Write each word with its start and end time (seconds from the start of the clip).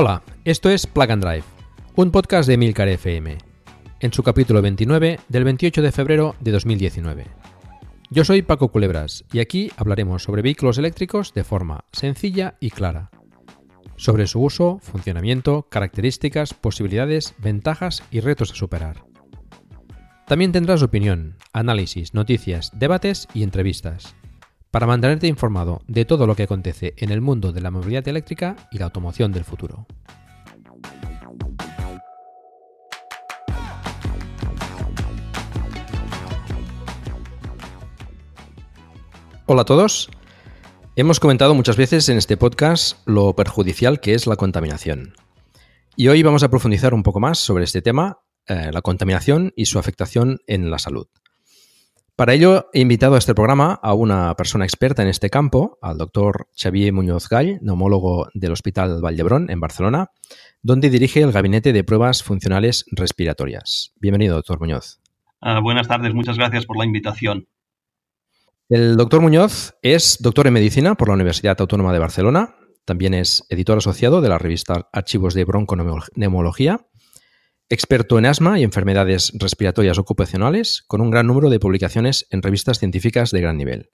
Hola, 0.00 0.22
esto 0.44 0.70
es 0.70 0.86
Plug 0.86 1.10
and 1.10 1.24
Drive, 1.24 1.42
un 1.96 2.12
podcast 2.12 2.48
de 2.48 2.56
Milcar 2.56 2.86
FM, 2.86 3.36
en 3.98 4.12
su 4.12 4.22
capítulo 4.22 4.62
29 4.62 5.18
del 5.28 5.42
28 5.42 5.82
de 5.82 5.90
febrero 5.90 6.36
de 6.38 6.52
2019. 6.52 7.26
Yo 8.08 8.24
soy 8.24 8.42
Paco 8.42 8.68
Culebras 8.68 9.24
y 9.32 9.40
aquí 9.40 9.72
hablaremos 9.76 10.22
sobre 10.22 10.42
vehículos 10.42 10.78
eléctricos 10.78 11.34
de 11.34 11.42
forma 11.42 11.84
sencilla 11.90 12.54
y 12.60 12.70
clara. 12.70 13.10
Sobre 13.96 14.28
su 14.28 14.40
uso, 14.40 14.78
funcionamiento, 14.80 15.66
características, 15.68 16.54
posibilidades, 16.54 17.34
ventajas 17.38 18.04
y 18.12 18.20
retos 18.20 18.52
a 18.52 18.54
superar. 18.54 19.02
También 20.28 20.52
tendrás 20.52 20.84
opinión, 20.84 21.38
análisis, 21.52 22.14
noticias, 22.14 22.70
debates 22.78 23.26
y 23.34 23.42
entrevistas 23.42 24.14
para 24.70 24.86
mantenerte 24.86 25.26
informado 25.26 25.80
de 25.86 26.04
todo 26.04 26.26
lo 26.26 26.36
que 26.36 26.42
acontece 26.42 26.94
en 26.98 27.10
el 27.10 27.20
mundo 27.20 27.52
de 27.52 27.60
la 27.60 27.70
movilidad 27.70 28.06
eléctrica 28.08 28.56
y 28.70 28.78
la 28.78 28.86
automoción 28.86 29.32
del 29.32 29.44
futuro. 29.44 29.86
Hola 39.46 39.62
a 39.62 39.64
todos. 39.64 40.10
Hemos 40.94 41.20
comentado 41.20 41.54
muchas 41.54 41.78
veces 41.78 42.08
en 42.10 42.18
este 42.18 42.36
podcast 42.36 42.98
lo 43.06 43.34
perjudicial 43.34 44.00
que 44.00 44.12
es 44.12 44.26
la 44.26 44.36
contaminación. 44.36 45.14
Y 45.96 46.08
hoy 46.08 46.22
vamos 46.22 46.42
a 46.42 46.50
profundizar 46.50 46.92
un 46.92 47.02
poco 47.02 47.18
más 47.18 47.38
sobre 47.38 47.64
este 47.64 47.80
tema, 47.80 48.18
eh, 48.46 48.70
la 48.72 48.82
contaminación 48.82 49.52
y 49.56 49.64
su 49.64 49.78
afectación 49.78 50.38
en 50.46 50.70
la 50.70 50.78
salud. 50.78 51.06
Para 52.18 52.34
ello 52.34 52.68
he 52.72 52.80
invitado 52.80 53.14
a 53.14 53.18
este 53.18 53.32
programa 53.32 53.78
a 53.80 53.94
una 53.94 54.34
persona 54.34 54.64
experta 54.64 55.02
en 55.02 55.08
este 55.08 55.30
campo, 55.30 55.78
al 55.80 55.98
doctor 55.98 56.48
Xavier 56.60 56.92
Muñoz 56.92 57.28
Gall, 57.28 57.60
neumólogo 57.62 58.26
del 58.34 58.50
Hospital 58.50 59.00
Vallebrón 59.00 59.48
en 59.50 59.60
Barcelona, 59.60 60.10
donde 60.60 60.90
dirige 60.90 61.22
el 61.22 61.30
Gabinete 61.30 61.72
de 61.72 61.84
Pruebas 61.84 62.24
Funcionales 62.24 62.86
Respiratorias. 62.90 63.92
Bienvenido, 64.00 64.34
doctor 64.34 64.58
Muñoz. 64.58 65.00
Ah, 65.40 65.60
buenas 65.60 65.86
tardes, 65.86 66.12
muchas 66.12 66.36
gracias 66.36 66.66
por 66.66 66.76
la 66.76 66.86
invitación. 66.86 67.46
El 68.68 68.96
doctor 68.96 69.20
Muñoz 69.20 69.76
es 69.82 70.18
doctor 70.20 70.48
en 70.48 70.54
medicina 70.54 70.96
por 70.96 71.06
la 71.06 71.14
Universidad 71.14 71.60
Autónoma 71.60 71.92
de 71.92 72.00
Barcelona, 72.00 72.56
también 72.84 73.14
es 73.14 73.44
editor 73.48 73.78
asociado 73.78 74.20
de 74.22 74.28
la 74.28 74.38
revista 74.38 74.88
Archivos 74.92 75.34
de 75.34 75.44
Bronconeumología 75.44 76.87
Experto 77.70 78.18
en 78.18 78.24
asma 78.24 78.58
y 78.58 78.62
enfermedades 78.62 79.32
respiratorias 79.34 79.98
ocupacionales, 79.98 80.84
con 80.86 81.02
un 81.02 81.10
gran 81.10 81.26
número 81.26 81.50
de 81.50 81.60
publicaciones 81.60 82.26
en 82.30 82.40
revistas 82.40 82.78
científicas 82.78 83.30
de 83.30 83.42
gran 83.42 83.58
nivel. 83.58 83.90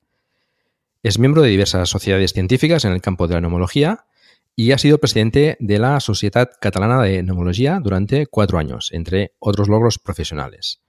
Es 1.02 1.18
miembro 1.18 1.42
de 1.42 1.50
diversas 1.50 1.88
sociedades 1.88 2.32
científicas 2.32 2.84
en 2.84 2.92
el 2.92 3.00
campo 3.00 3.26
de 3.26 3.34
la 3.34 3.40
neumología 3.40 4.06
y 4.54 4.70
ha 4.70 4.78
sido 4.78 4.98
presidente 4.98 5.56
de 5.58 5.78
la 5.80 5.98
Sociedad 5.98 6.50
Catalana 6.60 7.02
de 7.02 7.24
Neumología 7.24 7.80
durante 7.82 8.28
cuatro 8.28 8.58
años, 8.58 8.90
entre 8.92 9.34
otros 9.40 9.68
logros 9.68 9.98
profesionales. 9.98 10.80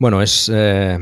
Bueno, 0.00 0.20
es, 0.20 0.50
eh, 0.52 0.98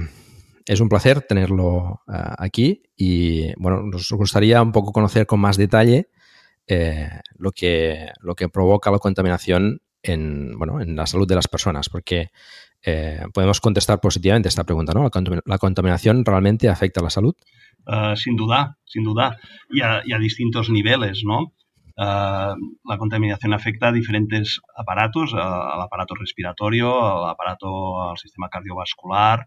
es 0.66 0.80
un 0.80 0.90
placer 0.90 1.22
tenerlo 1.22 2.02
eh, 2.06 2.18
aquí 2.36 2.82
y 2.94 3.54
bueno, 3.58 3.82
nos 3.82 4.10
gustaría 4.12 4.60
un 4.60 4.72
poco 4.72 4.92
conocer 4.92 5.26
con 5.26 5.40
más 5.40 5.56
detalle 5.56 6.10
eh, 6.66 7.08
lo, 7.38 7.52
que, 7.52 8.10
lo 8.20 8.34
que 8.34 8.50
provoca 8.50 8.90
la 8.90 8.98
contaminación 8.98 9.80
en, 10.06 10.58
bueno, 10.58 10.80
en 10.80 10.96
la 10.96 11.06
salud 11.06 11.26
de 11.26 11.34
las 11.34 11.48
personas, 11.48 11.88
porque 11.88 12.30
eh, 12.82 13.20
podemos 13.32 13.60
contestar 13.60 14.00
positivamente 14.00 14.48
esta 14.48 14.64
pregunta, 14.64 14.92
¿no? 14.92 15.10
¿La 15.44 15.58
contaminación 15.58 16.24
realmente 16.24 16.68
afecta 16.68 17.00
a 17.00 17.04
la 17.04 17.10
salud? 17.10 17.34
Uh, 17.86 18.16
sin 18.16 18.36
duda, 18.36 18.78
sin 18.84 19.04
duda, 19.04 19.36
y 19.70 19.80
a, 19.82 20.18
distintos 20.18 20.70
niveles, 20.70 21.22
¿no? 21.24 21.52
Uh, 21.98 22.54
la 22.84 22.98
contaminación 22.98 23.54
afecta 23.54 23.88
a 23.88 23.92
diferentes 23.92 24.60
aparatos, 24.76 25.32
al 25.34 25.80
aparato 25.80 26.14
respiratorio, 26.14 27.04
al 27.04 27.30
aparato, 27.30 28.10
al 28.10 28.18
sistema 28.18 28.48
cardiovascular, 28.48 29.46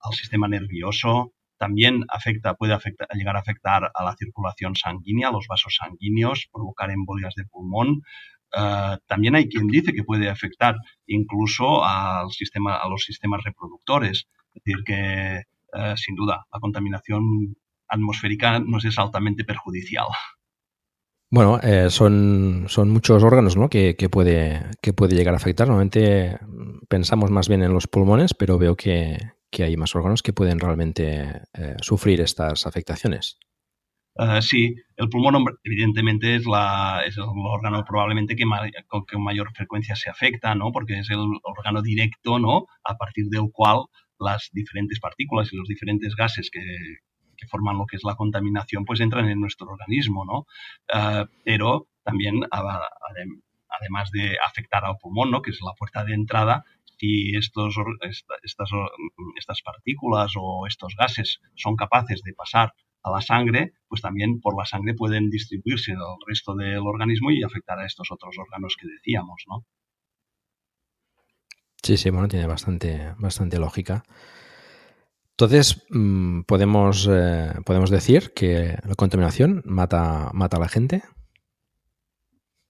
al 0.00 0.12
sistema 0.14 0.48
nervioso. 0.48 1.32
También 1.58 2.04
afecta, 2.08 2.54
puede 2.54 2.72
afectar, 2.72 3.06
llegar 3.14 3.36
a 3.36 3.40
afectar 3.40 3.90
a 3.94 4.04
la 4.04 4.16
circulación 4.16 4.74
sanguínea, 4.74 5.28
a 5.28 5.32
los 5.32 5.46
vasos 5.46 5.76
sanguíneos, 5.76 6.48
provocar 6.52 6.90
embolias 6.90 7.34
de 7.36 7.44
pulmón, 7.44 8.02
Uh, 8.54 8.98
también 9.06 9.34
hay 9.34 9.48
quien 9.48 9.66
dice 9.66 9.92
que 9.92 10.04
puede 10.04 10.28
afectar 10.28 10.76
incluso 11.06 11.84
al 11.84 12.30
sistema, 12.30 12.76
a 12.76 12.88
los 12.88 13.04
sistemas 13.04 13.42
reproductores. 13.44 14.26
Es 14.54 14.62
decir, 14.62 14.84
que 14.84 15.42
uh, 15.72 15.96
sin 15.96 16.14
duda 16.14 16.46
la 16.52 16.60
contaminación 16.60 17.56
atmosférica 17.88 18.58
nos 18.58 18.84
es 18.84 18.98
altamente 18.98 19.44
perjudicial. 19.44 20.06
Bueno, 21.30 21.58
eh, 21.62 21.88
son, 21.88 22.66
son 22.68 22.90
muchos 22.90 23.22
órganos 23.22 23.56
¿no? 23.56 23.70
que, 23.70 23.96
que, 23.96 24.10
puede, 24.10 24.66
que 24.82 24.92
puede 24.92 25.16
llegar 25.16 25.32
a 25.32 25.38
afectar. 25.38 25.66
Normalmente 25.66 26.38
pensamos 26.90 27.30
más 27.30 27.48
bien 27.48 27.62
en 27.62 27.72
los 27.72 27.86
pulmones, 27.86 28.34
pero 28.34 28.58
veo 28.58 28.76
que, 28.76 29.16
que 29.50 29.62
hay 29.64 29.76
más 29.76 29.94
órganos 29.94 30.22
que 30.22 30.32
pueden 30.32 30.58
realmente 30.58 31.42
eh, 31.54 31.76
sufrir 31.80 32.20
estas 32.20 32.66
afectaciones. 32.66 33.38
Uh, 34.14 34.42
sí, 34.42 34.74
el 34.96 35.08
pulmón 35.08 35.42
evidentemente 35.64 36.34
es, 36.36 36.44
la, 36.44 37.02
el 37.06 37.14
órgano 37.18 37.82
probablemente 37.84 38.36
que 38.36 38.44
con, 38.86 39.04
mayor 39.22 39.50
frecuencia 39.54 39.96
se 39.96 40.10
afecta, 40.10 40.54
¿no? 40.54 40.70
Porque 40.70 40.98
es 40.98 41.10
el 41.10 41.20
órgano 41.42 41.80
directo, 41.80 42.38
¿no? 42.38 42.66
A 42.84 42.96
partir 42.98 43.26
del 43.28 43.50
cual 43.50 43.84
las 44.18 44.50
diferentes 44.52 45.00
partículas 45.00 45.52
y 45.52 45.56
los 45.56 45.66
diferentes 45.66 46.14
gases 46.14 46.50
que, 46.50 46.60
forman 47.50 47.76
lo 47.76 47.86
que 47.86 47.96
es 47.96 48.04
la 48.04 48.14
contaminación, 48.14 48.84
pues 48.84 49.00
entran 49.00 49.28
en 49.28 49.40
nuestro 49.40 49.66
organismo, 49.66 50.24
¿no? 50.24 50.46
Uh, 50.94 51.26
pero 51.44 51.88
también, 52.04 52.40
además 52.50 54.10
de 54.12 54.36
afectar 54.46 54.84
al 54.84 54.98
pulmón, 54.98 55.30
¿no? 55.30 55.42
Que 55.42 55.50
es 55.50 55.58
la 55.60 55.72
puerta 55.72 56.04
de 56.04 56.14
entrada, 56.14 56.64
si 56.98 57.34
estos, 57.34 57.74
estas, 58.42 58.70
estas 59.36 59.62
partículas 59.62 60.32
o 60.36 60.66
estos 60.68 60.94
gases 60.96 61.40
son 61.56 61.74
capaces 61.74 62.22
de 62.22 62.32
pasar 62.32 62.74
a 63.02 63.10
la 63.10 63.20
sangre, 63.20 63.72
pues 63.88 64.00
también 64.00 64.40
por 64.40 64.56
la 64.56 64.64
sangre 64.64 64.94
pueden 64.94 65.30
distribuirse 65.30 65.92
al 65.92 66.16
resto 66.26 66.54
del 66.54 66.86
organismo 66.86 67.30
y 67.30 67.42
afectar 67.42 67.78
a 67.78 67.86
estos 67.86 68.10
otros 68.10 68.36
órganos 68.38 68.76
que 68.80 68.88
decíamos, 68.88 69.42
¿no? 69.48 69.64
Sí, 71.82 71.96
sí, 71.96 72.10
bueno, 72.10 72.28
tiene 72.28 72.46
bastante, 72.46 73.14
bastante 73.18 73.58
lógica. 73.58 74.04
Entonces, 75.30 75.84
mm, 75.90 76.42
¿podemos, 76.42 77.08
eh, 77.10 77.52
¿podemos 77.64 77.90
decir 77.90 78.32
que 78.34 78.78
la 78.84 78.94
contaminación 78.94 79.62
mata, 79.64 80.30
mata 80.32 80.58
a 80.58 80.60
la 80.60 80.68
gente? 80.68 81.02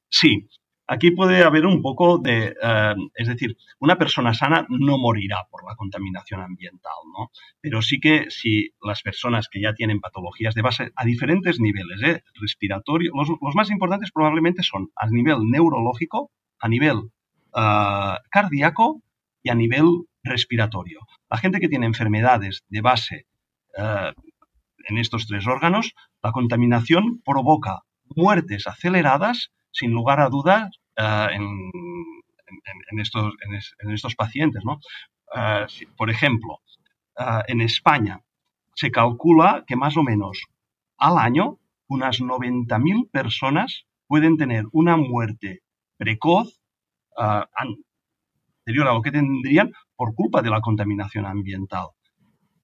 Sí, 0.08 0.48
Aquí 0.92 1.10
puede 1.10 1.42
haber 1.42 1.64
un 1.64 1.80
poco 1.80 2.18
de, 2.18 2.54
eh, 2.62 2.94
es 3.14 3.26
decir, 3.26 3.56
una 3.78 3.96
persona 3.96 4.34
sana 4.34 4.66
no 4.68 4.98
morirá 4.98 5.46
por 5.50 5.64
la 5.66 5.74
contaminación 5.74 6.42
ambiental, 6.42 6.92
¿no? 7.16 7.30
Pero 7.62 7.80
sí 7.80 7.98
que 7.98 8.26
si 8.28 8.74
las 8.82 9.00
personas 9.00 9.48
que 9.48 9.62
ya 9.62 9.72
tienen 9.72 10.00
patologías 10.00 10.54
de 10.54 10.60
base 10.60 10.92
a 10.94 11.04
diferentes 11.06 11.60
niveles, 11.60 12.02
¿eh? 12.02 12.22
respiratorio, 12.34 13.10
los, 13.14 13.54
más 13.54 13.70
importantes 13.70 14.10
probablemente 14.12 14.62
son 14.62 14.90
a 14.94 15.06
nivel 15.06 15.38
neurológico, 15.50 16.30
a 16.58 16.68
nivel 16.68 17.10
eh, 17.56 18.16
cardíaco 18.30 19.00
y 19.42 19.48
a 19.48 19.54
nivel 19.54 19.86
respiratorio. 20.22 21.00
La 21.30 21.38
gente 21.38 21.58
que 21.58 21.70
tiene 21.70 21.86
enfermedades 21.86 22.64
de 22.68 22.82
base 22.82 23.26
en 23.74 24.98
estos 24.98 25.26
tres 25.26 25.46
órganos, 25.46 25.94
la 26.22 26.32
contaminación 26.32 27.22
provoca 27.24 27.84
muertes 28.14 28.66
aceleradas 28.66 29.50
sin 29.70 29.92
lugar 29.92 30.20
a 30.20 30.28
dudas, 30.28 30.81
uh, 30.98 31.28
en, 31.30 32.98
estos, 32.98 33.32
en, 33.80 33.90
estos, 33.90 34.14
pacientes. 34.14 34.62
si, 35.68 35.86
por 35.86 36.10
ejemplo, 36.10 36.60
uh, 37.18 37.42
en 37.46 37.60
España, 37.60 38.20
se 38.74 38.90
calcula 38.90 39.64
que 39.66 39.76
más 39.76 39.96
o 39.96 40.02
menos 40.02 40.42
al 40.98 41.18
año 41.18 41.58
unas 41.88 42.20
90.000 42.20 43.10
personas 43.10 43.84
pueden 44.06 44.36
tener 44.36 44.64
una 44.72 44.96
muerte 44.96 45.60
precoz 45.98 46.60
anterior 47.16 48.88
a 48.88 48.94
lo 48.94 49.02
que 49.02 49.10
tendrían 49.10 49.72
por 49.96 50.14
culpa 50.14 50.42
de 50.42 50.50
la 50.50 50.60
contaminación 50.60 51.26
ambiental. 51.26 51.88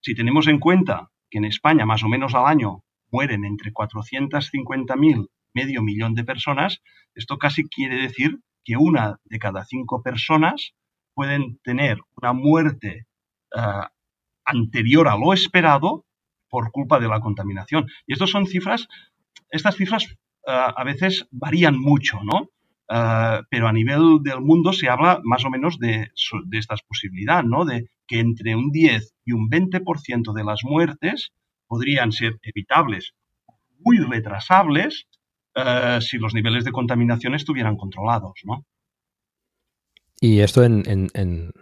Si 0.01 0.15
tenemos 0.15 0.47
en 0.49 0.59
cuenta 0.59 1.11
que 1.31 1.39
en 1.39 1.45
España 1.45 1.85
más 1.85 2.03
o 2.03 2.09
menos 2.09 2.35
al 2.35 2.47
año 2.47 2.85
mueren 3.11 3.45
entre 3.45 3.73
450.000 3.73 5.29
medio 5.55 5.83
millón 5.83 6.15
de 6.15 6.25
personas, 6.25 6.81
esto 7.15 7.39
casi 7.39 7.69
quiere 7.69 7.97
decir 7.97 8.39
que 8.65 8.77
una 8.77 9.19
de 9.25 9.39
cada 9.39 9.65
cinco 9.65 10.03
personas 10.03 10.75
pueden 11.15 11.59
tener 11.65 11.99
una 12.17 12.33
muerte 12.33 13.07
uh, 13.57 13.87
anterior 14.45 15.09
a 15.09 15.17
lo 15.17 15.33
esperado 15.33 16.05
por 16.49 16.71
culpa 16.71 17.01
de 17.01 17.09
la 17.09 17.21
contaminación. 17.21 17.87
Y 18.07 18.13
estas 18.13 18.31
son 18.31 18.47
cifras, 18.47 18.89
estas 19.51 19.77
cifras 19.77 20.07
uh, 20.47 20.73
a 20.77 20.85
veces 20.85 21.27
varían 21.31 21.79
mucho, 21.79 22.21
¿no? 22.23 22.49
Uh, 22.91 23.45
pero 23.51 23.69
a 23.69 23.73
nivel 23.73 24.23
del 24.23 24.41
mundo 24.41 24.73
se 24.73 24.89
habla 24.89 25.21
más 25.23 25.45
o 25.45 25.51
menos 25.51 25.79
de, 25.79 26.11
de 26.47 26.59
estas 26.59 26.83
posibilidades, 26.83 27.45
¿no? 27.45 27.65
De 27.65 27.91
que 28.07 28.21
entre 28.21 28.57
un 28.57 28.71
10 28.71 29.15
y 29.27 29.33
un 29.33 29.51
20% 29.51 30.33
de 30.33 30.45
las 30.45 30.61
muertes 30.65 31.33
podrían 31.67 32.13
ser 32.13 32.39
evitables, 32.43 33.13
muy 33.81 33.99
retrasables, 33.99 35.07
uh, 35.59 36.01
si 36.01 36.19
los 36.19 36.35
niveles 36.35 36.65
de 36.65 36.73
contaminación 36.73 37.35
estuvieran 37.35 37.77
controlados, 37.77 38.41
¿no? 38.45 38.65
Y 40.21 40.41
esto 40.41 40.65
en, 40.65 40.83
en, 40.89 41.09
en, 41.15 41.53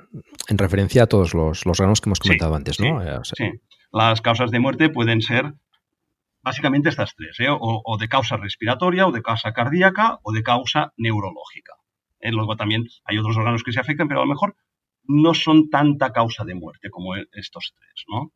en, 0.49 0.59
referencia 0.59 1.03
a 1.03 1.07
todos 1.07 1.35
los, 1.35 1.67
los 1.67 1.79
órganos 1.79 2.01
que 2.01 2.09
hemos 2.09 2.21
comentado 2.21 2.53
sí, 2.53 2.57
antes, 2.57 2.81
¿no? 2.81 2.87
Sí, 2.87 3.09
o 3.09 3.25
sea, 3.25 3.35
sí, 3.37 3.61
Las 3.93 4.23
causas 4.23 4.51
de 4.51 4.61
muerte 4.61 4.89
pueden 4.89 5.21
ser 5.21 5.53
básicamente 6.43 6.89
estas 6.89 7.15
tres, 7.17 7.39
¿eh? 7.41 7.51
o, 7.51 7.59
o, 7.61 7.99
de 7.99 8.09
causa 8.09 8.37
respiratoria, 8.37 9.07
o 9.07 9.13
de 9.13 9.21
causa 9.21 9.53
cardíaca, 9.53 10.21
o 10.23 10.33
de 10.33 10.43
causa 10.43 10.93
neurológica. 10.97 11.75
¿eh? 12.21 12.31
Luego 12.31 12.57
también 12.57 12.85
hay 13.05 13.19
otros 13.19 13.37
órganos 13.37 13.63
que 13.63 13.73
se 13.73 13.81
afectan, 13.81 14.09
pero 14.09 14.21
a 14.21 14.25
lo 14.25 14.31
mejor 14.31 14.57
no 15.03 15.35
son 15.35 15.69
tanta 15.69 16.13
causa 16.13 16.45
de 16.45 16.55
muerte 16.55 16.89
como 16.89 17.15
estos 17.17 17.75
tres, 17.77 18.05
¿no? 18.09 18.33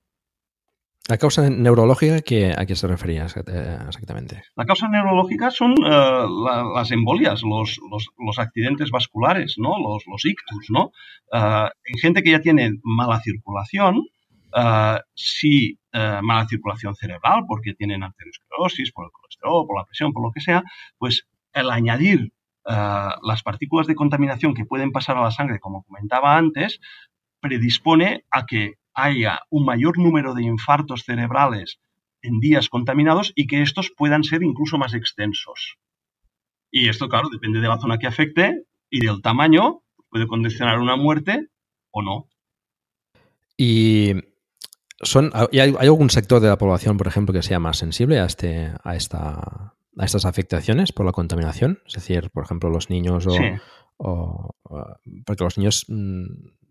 ¿La 1.11 1.19
causa 1.19 1.51
neurológica 1.51 2.23
a 2.57 2.67
qué 2.67 2.77
se 2.77 2.87
refería 2.87 3.25
exactamente? 3.25 4.45
La 4.55 4.65
causa 4.65 4.89
neurológica 4.89 5.51
son 5.51 5.75
la, 5.81 6.29
las 6.73 6.93
embolias, 6.93 7.43
los, 7.43 8.39
accidentes 8.39 8.93
vasculares, 8.93 9.57
¿no? 9.59 9.75
los, 9.79 10.25
ictus. 10.25 10.71
¿no? 10.71 10.93
Uh, 11.33 11.69
en 11.85 11.99
gente 12.01 12.23
que 12.23 12.31
ya 12.31 12.41
tiene 12.41 12.79
mala 12.85 13.21
circulación, 13.23 14.07
si 15.15 15.81
mala 15.93 16.47
circulación 16.47 16.95
cerebral, 16.95 17.43
porque 17.49 17.75
tienen 17.75 18.05
arteriosclerosis, 18.05 18.93
por 18.93 19.07
el 19.07 19.11
colesterol, 19.11 19.67
por 19.67 19.79
la 19.79 19.87
presión, 19.87 20.13
por 20.13 20.23
lo 20.23 20.31
que 20.31 20.41
sea, 20.41 20.63
pues 20.99 21.27
el 21.53 21.71
añadir 21.71 22.33
las 22.65 23.43
partículas 23.43 23.89
de 23.89 23.97
contaminación 23.97 24.55
que 24.55 24.65
pueden 24.65 24.93
pasar 24.93 25.17
a 25.17 25.23
la 25.23 25.33
sangre, 25.33 25.59
como 25.59 25.83
comentaba 25.83 26.37
antes, 26.37 26.81
predispone 27.41 28.25
a 28.31 28.47
que 28.47 28.75
haya 28.95 29.41
un 29.51 29.65
mayor 29.65 29.99
número 29.99 30.35
de 30.35 30.43
infartos 30.43 31.05
cerebrales 31.05 31.81
en 32.23 32.39
días 32.41 32.69
contaminados 32.69 33.33
y 33.35 33.47
que 33.47 33.63
estos 33.63 33.91
puedan 33.97 34.25
ser 34.25 34.43
incluso 34.43 34.79
más 34.79 34.95
extensos. 34.95 35.79
Y 36.71 36.89
esto, 36.89 37.09
claro, 37.09 37.29
depende 37.31 37.61
de 37.61 37.69
la 37.69 37.79
zona 37.79 37.99
que 37.99 38.07
afecte 38.07 38.65
y 38.91 39.05
del 39.05 39.23
tamaño, 39.23 39.83
puede 40.09 40.27
condicionar 40.27 40.79
una 40.79 40.97
muerte 40.97 41.49
o 41.91 42.03
no. 42.03 42.29
Y 43.57 44.15
son, 45.03 45.31
¿hay, 45.35 45.61
¿hay, 45.61 45.75
algún 45.81 46.11
sector 46.11 46.41
de 46.41 46.49
la 46.49 46.59
población, 46.59 46.97
por 46.97 47.09
ejemplo, 47.09 47.33
que 47.33 47.43
sea 47.43 47.59
más 47.59 47.79
sensible 47.79 48.21
a, 48.21 48.27
este, 48.27 48.73
a, 48.83 48.97
esta, 48.97 49.75
a 49.97 50.05
estas 50.05 50.25
afectaciones 50.25 50.93
por 50.93 51.07
la 51.07 51.13
contaminación? 51.13 51.81
Es 51.87 51.95
decir, 51.95 52.31
por 52.31 52.45
ejemplo, 52.45 52.71
los 52.71 52.91
niños 52.91 53.27
o, 53.27 53.31
sí. 53.31 53.45
o, 53.97 54.55
o 54.63 54.87
porque 55.27 55.45
los 55.45 55.59
niños 55.59 55.87
mmm, 55.89 56.25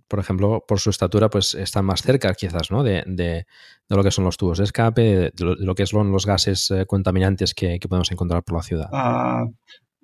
por 0.10 0.20
ejemplo, 0.20 0.66
por 0.68 0.80
su 0.80 0.90
estatura, 0.90 1.30
pues 1.30 1.54
están 1.54 1.86
más 1.86 2.02
cerca 2.02 2.34
quizás, 2.34 2.72
¿no? 2.72 2.84
De, 2.84 3.04
de, 3.06 3.46
de 3.88 3.96
lo 3.96 4.04
que 4.04 4.12
son 4.12 4.26
los 4.26 4.38
tubos 4.38 4.58
de 4.58 4.64
escape, 4.64 5.32
de 5.34 5.46
lo, 5.46 5.56
lo 5.56 5.76
que 5.76 5.86
son 5.86 6.12
los 6.12 6.26
gases 6.26 6.72
eh, 6.72 6.86
contaminantes 6.88 7.54
que, 7.54 7.80
que, 7.80 7.88
podemos 7.88 8.12
encontrar 8.12 8.44
por 8.44 8.58
la 8.58 8.64
ciudad. 8.64 8.90
Uh, 8.92 9.54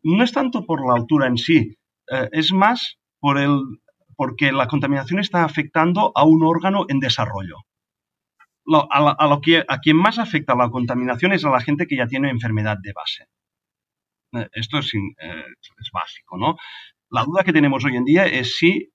no 0.04 0.24
es 0.24 0.32
tanto 0.32 0.66
por 0.66 0.86
la 0.88 0.96
altura 0.96 1.28
en 1.28 1.38
sí, 1.38 1.76
uh, 2.12 2.28
es 2.32 2.54
más 2.54 2.98
por 3.20 3.40
el, 3.40 3.60
porque 4.16 4.52
la 4.52 4.68
contaminación 4.68 5.20
está 5.20 5.44
afectando 5.44 6.12
a 6.16 6.24
un 6.24 6.44
órgano 6.44 6.86
en 6.88 7.00
desarrollo. 7.00 7.58
Lo, 8.64 8.88
a, 8.92 9.12
a, 9.12 9.28
lo 9.28 9.42
que, 9.42 9.66
a 9.68 9.80
quien 9.80 9.98
más 9.98 10.20
afecta 10.20 10.56
la 10.56 10.70
contaminación 10.70 11.34
es 11.34 11.44
a 11.46 11.50
la 11.50 11.62
gente 11.62 11.88
que 11.88 11.98
ya 11.98 12.08
tiene 12.08 12.30
enfermedad 12.30 12.78
de 12.82 12.94
base. 12.94 13.26
Uh, 14.34 14.48
esto 14.54 14.78
es, 14.78 14.92
es 14.94 15.90
básico, 15.92 16.38
¿no? 16.38 16.58
La 17.10 17.24
duda 17.24 17.44
que 17.44 17.54
tenemos 17.54 17.84
hoy 17.86 17.96
en 17.96 18.06
día 18.06 18.26
es 18.28 18.58
si 18.58 18.92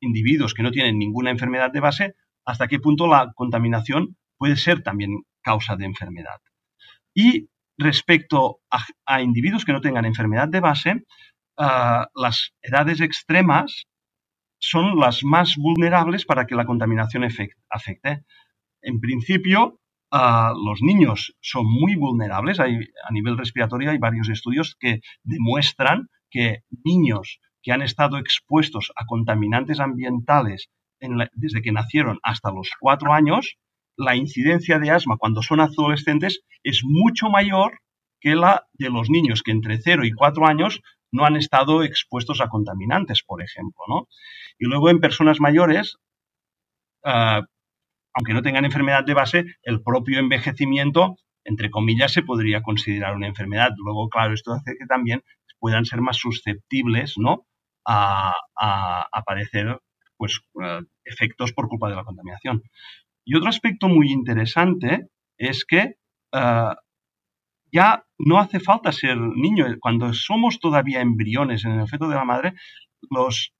individuos 0.00 0.54
que 0.54 0.62
no 0.62 0.70
tienen 0.70 0.98
ninguna 0.98 1.30
enfermedad 1.30 1.70
de 1.72 1.80
base, 1.80 2.14
hasta 2.44 2.68
qué 2.68 2.78
punto 2.78 3.06
la 3.06 3.32
contaminación 3.34 4.16
puede 4.36 4.56
ser 4.56 4.82
también 4.82 5.22
causa 5.42 5.76
de 5.76 5.84
enfermedad. 5.84 6.40
Y 7.14 7.48
respecto 7.76 8.60
a, 9.06 9.22
individuos 9.22 9.64
que 9.64 9.72
no 9.72 9.80
tengan 9.80 10.04
enfermedad 10.04 10.48
de 10.48 10.60
base, 10.60 11.04
uh, 11.58 12.04
las 12.14 12.52
edades 12.62 13.00
extremas 13.00 13.86
son 14.58 14.98
las 14.98 15.22
más 15.22 15.56
vulnerables 15.56 16.24
para 16.24 16.46
que 16.46 16.56
la 16.56 16.64
contaminación 16.64 17.24
afecte. 17.24 18.24
En 18.82 19.00
principio, 19.00 19.80
uh, 20.10 20.54
los 20.66 20.82
niños 20.82 21.36
son 21.40 21.66
muy 21.66 21.94
vulnerables. 21.94 22.60
Hay, 22.60 22.76
a 23.08 23.12
nivel 23.12 23.38
respiratorio 23.38 23.90
hay 23.90 23.98
varios 23.98 24.28
estudios 24.28 24.76
que 24.78 25.00
demuestran 25.22 26.08
que 26.30 26.62
niños 26.84 27.40
que 27.68 27.72
han 27.74 27.82
estado 27.82 28.16
expuestos 28.16 28.92
a 28.96 29.04
contaminantes 29.04 29.78
ambientales 29.78 30.70
desde 31.34 31.60
que 31.60 31.70
nacieron 31.70 32.18
hasta 32.22 32.50
los 32.50 32.70
cuatro 32.80 33.12
años, 33.12 33.58
la 33.94 34.16
incidencia 34.16 34.78
de 34.78 34.90
asma 34.90 35.18
cuando 35.18 35.42
son 35.42 35.60
adolescentes 35.60 36.40
es 36.62 36.80
mucho 36.82 37.28
mayor 37.28 37.80
que 38.22 38.34
la 38.34 38.66
de 38.72 38.88
los 38.88 39.10
niños 39.10 39.42
que 39.42 39.50
entre 39.50 39.76
0 39.82 40.06
y 40.06 40.12
4 40.12 40.46
años 40.46 40.80
no 41.12 41.26
han 41.26 41.36
estado 41.36 41.82
expuestos 41.82 42.40
a 42.40 42.48
contaminantes, 42.48 43.22
por 43.22 43.42
ejemplo. 43.42 43.84
¿no? 43.86 44.08
Y 44.58 44.64
luego 44.64 44.88
en 44.88 45.00
personas 45.00 45.38
mayores, 45.38 45.98
uh, 47.04 47.44
aunque 48.14 48.32
no 48.32 48.40
tengan 48.40 48.64
enfermedad 48.64 49.04
de 49.04 49.12
base, 49.12 49.44
el 49.62 49.82
propio 49.82 50.20
envejecimiento, 50.20 51.16
entre 51.44 51.70
comillas, 51.70 52.14
se 52.14 52.22
podría 52.22 52.62
considerar 52.62 53.14
una 53.14 53.26
enfermedad. 53.26 53.72
Luego, 53.76 54.08
claro, 54.08 54.32
esto 54.32 54.54
hace 54.54 54.74
que 54.78 54.86
también 54.86 55.22
puedan 55.58 55.84
ser 55.84 56.00
más 56.00 56.16
susceptibles 56.16 57.18
¿no? 57.18 57.44
A, 57.88 58.34
a, 58.54 59.06
a 59.10 59.22
padecer 59.22 59.80
pues, 60.18 60.40
uh, 60.54 60.84
efectos 61.04 61.52
por 61.52 61.68
culpa 61.68 61.88
de 61.88 61.96
la 61.96 62.04
contaminación. 62.04 62.62
Y 63.24 63.34
otro 63.36 63.48
aspecto 63.48 63.88
muy 63.88 64.10
interesante 64.12 65.06
es 65.38 65.64
que 65.64 65.94
uh, 66.34 66.74
ya 67.72 68.04
no 68.18 68.38
hace 68.38 68.60
falta 68.60 68.92
ser 68.92 69.16
niño. 69.16 69.66
Cuando 69.80 70.12
somos 70.12 70.58
todavía 70.58 71.00
embriones 71.00 71.64
en 71.64 71.80
el 71.80 71.88
feto 71.88 72.08
de 72.08 72.14
la 72.16 72.24
madre, 72.24 72.52
los, 73.10 73.52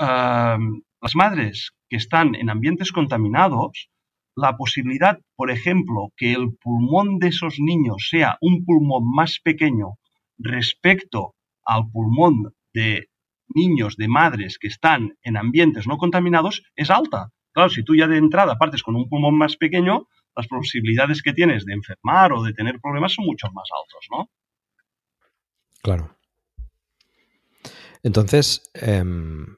uh, 0.00 0.58
las 1.00 1.14
madres 1.14 1.72
que 1.88 1.96
están 1.96 2.34
en 2.34 2.50
ambientes 2.50 2.92
contaminados, 2.92 3.90
la 4.36 4.56
posibilidad, 4.56 5.18
por 5.36 5.50
ejemplo, 5.50 6.12
que 6.16 6.32
el 6.32 6.56
pulmón 6.62 7.18
de 7.18 7.28
esos 7.28 7.56
niños 7.58 8.08
sea 8.08 8.38
un 8.40 8.64
pulmón 8.64 9.04
más 9.14 9.38
pequeño 9.42 9.98
respecto 10.38 11.34
al 11.64 11.90
pulmón 11.92 12.54
de 12.72 13.09
niños 13.54 13.96
de 13.96 14.08
madres 14.08 14.58
que 14.58 14.68
están 14.68 15.16
en 15.22 15.36
ambientes 15.36 15.86
no 15.86 15.98
contaminados 15.98 16.62
es 16.76 16.90
alta. 16.90 17.30
Claro, 17.52 17.70
si 17.70 17.82
tú 17.82 17.96
ya 17.96 18.06
de 18.06 18.16
entrada 18.16 18.56
partes 18.56 18.82
con 18.82 18.96
un 18.96 19.08
pulmón 19.08 19.36
más 19.36 19.56
pequeño, 19.56 20.06
las 20.36 20.46
posibilidades 20.46 21.22
que 21.22 21.32
tienes 21.32 21.64
de 21.64 21.74
enfermar 21.74 22.32
o 22.32 22.42
de 22.42 22.52
tener 22.52 22.80
problemas 22.80 23.12
son 23.12 23.26
mucho 23.26 23.48
más 23.52 23.68
altos, 23.82 24.06
¿no? 24.10 24.30
Claro. 25.82 26.16
Entonces, 28.02 28.70
eh, 28.74 29.04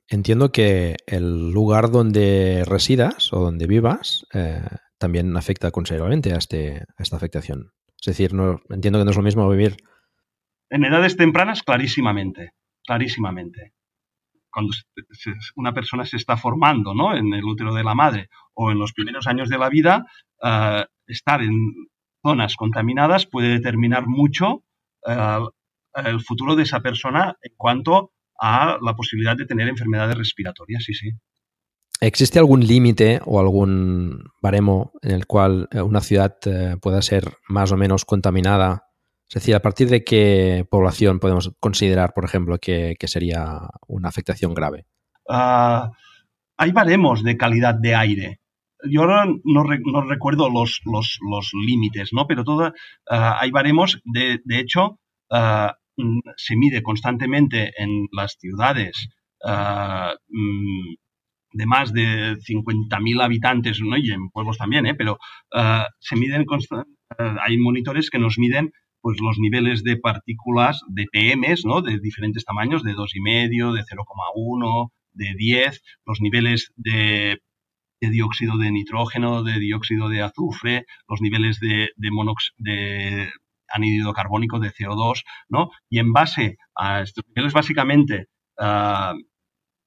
entiendo 0.09 0.51
que 0.51 0.97
el 1.07 1.51
lugar 1.53 1.91
donde 1.91 2.65
residas 2.67 3.33
o 3.33 3.41
donde 3.41 3.67
vivas 3.67 4.27
eh, 4.33 4.63
también 4.99 5.37
afecta 5.37 5.71
considerablemente 5.71 6.33
a, 6.33 6.39
este, 6.39 6.79
a 6.97 7.03
esta 7.03 7.17
afectación. 7.17 7.73
Es 8.01 8.07
decir, 8.07 8.35
no, 8.35 8.61
entiendo 8.69 8.99
que 8.99 9.05
no 9.05 9.11
es 9.13 9.17
lo 9.17 9.23
mismo 9.23 9.49
vivir. 9.49 9.77
En 10.71 10.85
edades 10.85 11.17
tempranas, 11.17 11.63
clarísimamente, 11.63 12.53
clarísimamente. 12.85 13.75
Cuando 14.53 14.73
una 15.57 15.73
persona 15.73 16.05
se 16.05 16.17
está 16.17 16.37
formando 16.37 16.95
¿no? 16.95 17.17
en 17.17 17.33
el 17.33 17.45
útero 17.45 17.75
de 17.75 17.85
la 17.85 17.95
madre 17.95 18.29
o 18.55 18.71
en 18.71 18.79
los 18.79 18.93
primeros 18.93 19.27
años 19.27 19.49
de 19.49 19.59
la 19.59 19.69
vida, 19.69 20.07
uh, 20.43 20.85
estar 21.07 21.43
en 21.43 21.55
zonas 22.25 22.57
contaminadas 22.57 23.27
puede 23.27 23.49
determinar 23.49 24.07
mucho 24.07 24.63
uh, 25.07 25.49
el 25.95 26.21
futuro 26.21 26.55
de 26.57 26.63
esa 26.63 26.81
persona 26.81 27.37
en 27.43 27.53
cuanto 27.57 28.13
a 28.41 28.79
la 28.81 28.95
posibilidad 28.95 29.37
de 29.37 29.47
tener 29.47 29.69
enfermedades 29.69 30.17
respiratorias, 30.17 30.85
sí, 30.85 30.95
sí. 30.95 31.11
¿Existe 32.01 32.41
algún 32.41 32.67
límite 32.67 33.21
o 33.25 33.39
algún 33.39 34.25
baremo 34.41 34.93
en 35.03 35.13
el 35.13 35.27
cual 35.27 35.69
eh, 35.71 35.81
una 35.81 36.01
ciudad 36.01 36.37
eh, 36.47 36.77
pueda 36.83 37.01
ser 37.01 37.35
más 37.49 37.71
o 37.71 37.77
menos 37.77 38.05
contaminada? 38.05 38.89
Es 39.33 39.37
decir, 39.37 39.55
¿a 39.55 39.63
partir 39.63 39.89
de 39.89 40.05
qué 40.05 40.67
población 40.71 41.19
podemos 41.19 41.51
considerar, 41.59 42.13
por 42.13 42.27
ejemplo, 42.27 42.59
que, 42.59 42.95
sería 43.07 43.61
una 43.89 44.11
afectación 44.11 44.53
grave? 44.53 44.85
Ah, 45.27 45.91
hay 46.59 46.71
baremos 46.73 47.23
de 47.23 47.39
calidad 47.39 47.75
de 47.75 47.95
aire. 47.95 48.41
Yo 48.85 49.01
ahora 49.01 49.25
no, 49.45 49.65
recuerdo 49.65 50.51
los, 50.51 50.83
los, 50.85 51.51
límites, 51.67 52.11
¿no? 52.13 52.27
Pero 52.27 52.45
todo, 52.45 52.75
ah, 53.09 53.39
hay 53.41 53.51
baremos, 53.51 54.03
de, 54.05 54.41
de 54.45 54.59
hecho, 54.59 54.99
ah, 55.31 55.77
mm, 55.97 56.19
se 56.37 56.55
mide 56.55 56.83
constantemente 56.83 57.73
en 57.79 58.09
las 58.13 58.37
ciudades 58.39 59.09
mm, 59.43 60.95
de 61.55 61.67
más 61.67 61.95
de 61.95 62.37
50.000 62.37 63.23
habitantes, 63.23 63.81
¿no? 63.81 63.97
y 63.97 64.13
en 64.13 64.29
pueblos 64.29 64.59
también, 64.59 64.87
¿eh? 64.87 64.95
pero 64.95 65.19
uh, 65.55 65.85
se 65.99 66.17
miden, 66.17 66.47
uh, 66.49 66.85
hay 67.43 67.59
monitores 67.59 68.09
que 68.09 68.19
nos 68.19 68.39
miden 68.39 68.73
pues, 69.03 69.21
los 69.21 69.39
niveles 69.39 69.83
de 69.83 69.97
partículas 69.97 70.81
de 70.89 71.07
PMs, 71.13 71.65
¿no? 71.67 71.83
de 71.83 71.99
diferentes 71.99 72.45
tamaños, 72.45 72.83
de 72.83 72.95
2,5, 72.95 73.75
de 73.75 73.83
0,1, 73.83 74.91
de 75.13 75.35
10, 75.37 75.83
los 76.07 76.21
niveles 76.21 76.73
de, 76.77 77.43
dióxido 78.01 78.57
de 78.57 78.71
nitrógeno, 78.71 79.43
de 79.43 79.59
dióxido 79.59 80.09
de 80.09 80.23
azufre, 80.23 80.87
los 81.09 81.21
niveles 81.21 81.61
de, 81.61 81.91
de, 81.97 82.11
de 82.59 83.31
anhídrido 83.69 84.13
carbónico, 84.13 84.59
de 84.59 84.73
CO2, 84.73 85.25
¿no? 85.49 85.71
Y 85.91 85.99
en 85.99 86.13
base 86.13 86.57
a 86.75 87.03
estos 87.03 87.25
niveles, 87.29 87.53
básicamente, 87.53 88.29
uh, 88.59 89.17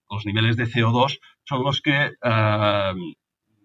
los 0.10 0.26
niveles 0.26 0.58
de 0.58 0.66
CO2 0.66 1.20
son 1.44 1.64
los 1.64 1.82
que 1.82 2.12
eh, 2.24 2.94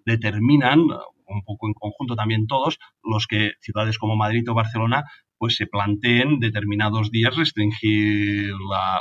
determinan, 0.04 0.80
un 0.80 1.42
poco 1.44 1.68
en 1.68 1.74
conjunto 1.74 2.16
también 2.16 2.46
todos, 2.46 2.78
los 3.02 3.26
que 3.26 3.52
ciudades 3.60 3.98
como 3.98 4.16
Madrid 4.16 4.48
o 4.50 4.54
Barcelona 4.54 5.04
pues 5.40 5.56
se 5.56 5.66
planteen 5.66 6.38
determinados 6.38 7.10
días 7.10 7.34
restringir 7.34 8.52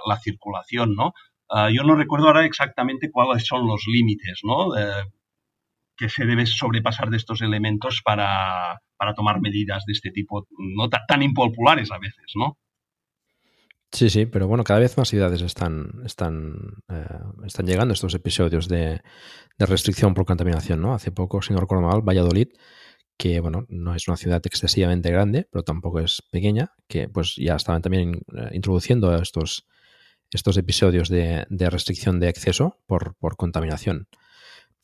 la, 0.08 0.17
circulación, 0.24 0.96
¿no? 0.96 1.12
Eh, 1.53 1.74
yo 1.74 1.84
no 1.84 1.96
recuerdo 1.96 2.27
ahora 2.27 2.46
exactamente 2.46 3.12
cuáles 3.12 3.46
son 3.46 3.67
los 3.67 3.84
límites, 3.88 4.39
¿no? 4.43 4.69
que 5.98 6.08
se 6.08 6.25
debe 6.25 6.46
sobrepasar 6.46 7.10
de 7.10 7.17
estos 7.17 7.41
elementos 7.41 8.01
para, 8.05 8.79
para 8.96 9.13
tomar 9.13 9.41
medidas 9.41 9.84
de 9.86 9.91
este 9.91 10.12
tipo, 10.12 10.48
no 10.58 10.88
tan 10.89 11.22
impopulares 11.22 11.91
a 11.91 12.00
veces, 12.00 12.31
¿no? 12.36 12.58
Sí, 13.91 14.10
sí, 14.10 14.25
pero 14.27 14.48
bueno, 14.48 14.63
cada 14.63 14.79
vez 14.79 14.98
más 14.98 15.10
ciudades 15.10 15.41
están, 15.41 15.89
están, 16.05 16.53
eh, 16.89 17.19
están 17.46 17.65
llegando 17.65 17.93
estos 17.93 18.13
episodios 18.13 18.67
de, 18.67 19.01
restricción 19.58 20.13
por 20.13 20.25
contaminación, 20.25 20.79
¿no? 20.79 20.93
Hace 20.93 21.12
poco, 21.12 21.39
recuerdo 21.41 21.88
mal, 21.88 22.01
Valladolid, 22.01 22.50
que 23.19 23.41
bueno, 23.41 23.65
no 23.67 23.93
es 23.93 24.07
una 24.07 24.15
ciudad 24.15 24.41
excesivamente 24.45 25.11
grande, 25.11 25.45
pero 25.51 25.61
tampoco 25.61 25.99
es 25.99 26.23
pequeña, 26.31 26.71
que 26.88 27.09
pues 27.09 27.35
ya 27.35 27.57
estaban 27.57 27.81
también 27.81 28.21
eh, 28.33 28.51
introduciendo 28.53 29.13
estos, 29.13 29.67
estos 30.31 30.55
episodios 30.55 31.09
de, 31.09 31.45
restricción 31.49 32.21
de 32.21 32.29
acceso 32.29 32.79
por, 32.88 33.17
contaminación. 33.35 34.07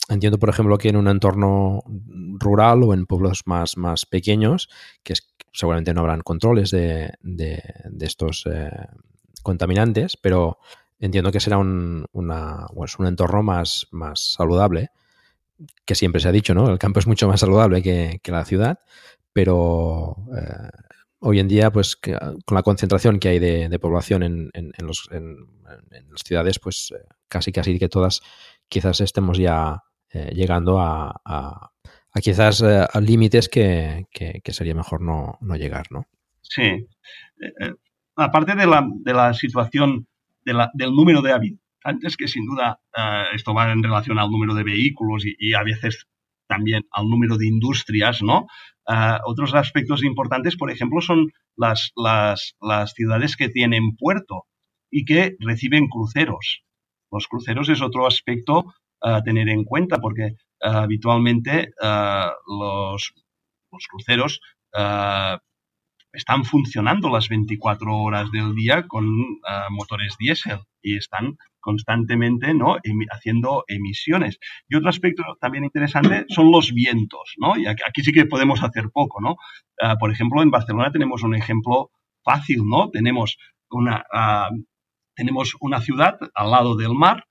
Entiendo, 0.09 0.37
por 0.37 0.49
ejemplo, 0.49 0.77
que 0.77 0.89
en 0.89 0.97
un 0.97 1.07
entorno 1.07 1.81
rural 2.37 2.83
o 2.83 2.93
en 2.93 3.05
pueblos 3.05 3.43
más, 3.45 3.77
más 3.77 4.05
pequeños, 4.05 4.67
que 5.01 5.13
es 5.13 5.33
seguramente 5.53 5.93
no 5.93 6.01
habrán 6.01 6.19
controles 6.19 6.71
de, 6.71 7.13
de, 7.21 7.63
estos 8.01 8.45
eh, 8.51 8.69
contaminantes, 9.43 10.17
pero 10.17 10.59
entiendo 10.99 11.31
que 11.31 11.39
será 11.39 11.57
un, 11.57 12.05
una, 12.11 12.67
pues 12.75 12.99
un 12.99 13.07
entorno 13.07 13.43
más, 13.43 13.87
más 13.91 14.33
saludable, 14.33 14.89
que 15.85 15.95
siempre 15.95 16.21
se 16.21 16.27
ha 16.27 16.31
dicho, 16.31 16.53
¿no? 16.53 16.69
El 16.69 16.79
campo 16.79 16.99
es 16.99 17.07
mucho 17.07 17.27
más 17.27 17.39
saludable 17.39 17.81
que, 17.81 18.19
la 18.25 18.45
ciudad, 18.45 18.79
pero 19.33 20.15
eh, 20.37 20.69
hoy 21.19 21.39
en 21.39 21.47
día, 21.47 21.71
pues 21.71 21.95
con 21.95 22.55
la 22.55 22.63
concentración 22.63 23.19
que 23.19 23.29
hay 23.29 23.39
de, 23.39 23.79
población 23.79 24.23
en, 24.23 24.51
en, 24.53 24.71
los, 24.85 25.07
en, 25.11 25.37
las 26.09 26.21
ciudades, 26.25 26.59
pues 26.59 26.93
eh, 26.95 27.05
casi 27.27 27.51
casi 27.51 27.79
que 27.79 27.89
todas 27.89 28.21
quizás 28.67 29.01
estemos 29.01 29.37
ya 29.37 29.83
llegando 30.31 30.79
a 30.79 31.71
a 32.15 32.21
quizás 32.21 32.61
eh, 32.61 32.85
a 32.91 32.99
límites 33.01 33.49
que, 33.49 34.07
sería 34.47 34.73
mejor 34.73 35.01
no, 35.01 35.37
llegar, 35.57 35.85
¿no? 35.91 36.07
Sí. 36.41 36.63
Eh, 36.63 36.87
eh, 37.59 37.73
aparte 38.15 38.55
de 38.55 38.65
la, 38.65 38.87
de 38.89 39.13
la 39.13 39.33
situación 39.33 40.07
del 40.45 40.95
número 40.95 41.21
de 41.21 41.33
habitantes, 41.85 42.17
que 42.17 42.27
sin 42.27 42.45
duda 42.45 42.79
esto 43.33 43.53
va 43.53 43.71
en 43.71 43.83
relación 43.83 44.19
al 44.19 44.29
número 44.29 44.53
de 44.53 44.63
vehículos 44.63 45.23
y, 45.25 45.53
a 45.53 45.63
veces 45.63 46.07
también 46.47 46.83
al 46.91 47.07
número 47.07 47.37
de 47.37 47.47
industrias, 47.47 48.21
¿no? 48.21 48.47
otros 49.25 49.53
aspectos 49.55 50.03
importantes, 50.03 50.55
por 50.57 50.71
ejemplo, 50.71 51.01
son 51.01 51.31
las, 51.55 51.91
las, 51.95 52.55
las 52.61 52.91
ciudades 52.93 53.35
que 53.35 53.49
tienen 53.49 53.95
puerto 53.97 54.45
y 54.91 55.05
que 55.05 55.35
reciben 55.39 55.87
cruceros. 55.87 56.63
Los 57.11 57.27
cruceros 57.27 57.69
es 57.69 57.81
otro 57.81 58.07
aspecto 58.07 58.73
a 59.01 59.21
tener 59.21 59.49
en 59.49 59.63
cuenta 59.63 59.97
porque 59.99 60.25
eh, 60.25 60.33
habitualmente 60.59 61.69
eh, 61.81 62.25
los, 62.47 63.13
cruceros 63.89 64.39
eh, 64.73 65.37
están 66.13 66.45
funcionando 66.45 67.09
las 67.09 67.27
24 67.27 67.93
horas 67.93 68.31
del 68.31 68.55
día 68.55 68.87
con 68.87 69.05
motores 69.69 70.15
diésel 70.17 70.59
y 70.81 70.95
están 70.95 71.35
constantemente 71.65 72.53
¿no? 72.53 72.77
haciendo 73.11 73.63
emisiones. 73.67 74.37
Y 74.69 74.75
otro 74.75 74.89
aspecto 74.89 75.23
también 75.41 75.63
interesante 75.63 76.25
son 76.29 76.51
los 76.51 76.71
vientos, 76.71 77.33
¿no? 77.37 77.57
Y 77.57 77.65
aquí, 77.65 78.03
sí 78.03 78.11
que 78.11 78.25
podemos 78.25 78.63
hacer 78.63 78.91
poco, 78.93 79.19
¿no? 79.19 79.35
por 79.99 80.11
ejemplo, 80.11 80.41
en 80.41 80.51
Barcelona 80.51 80.91
tenemos 80.91 81.23
un 81.23 81.35
ejemplo 81.35 81.89
fácil, 82.23 82.61
¿no? 82.65 82.89
Tenemos 82.91 83.37
una, 83.69 84.05
tenemos 85.15 85.55
una 85.59 85.81
ciudad 85.81 86.17
al 86.33 86.51
lado 86.51 86.75
del 86.75 86.93
mar 86.93 87.25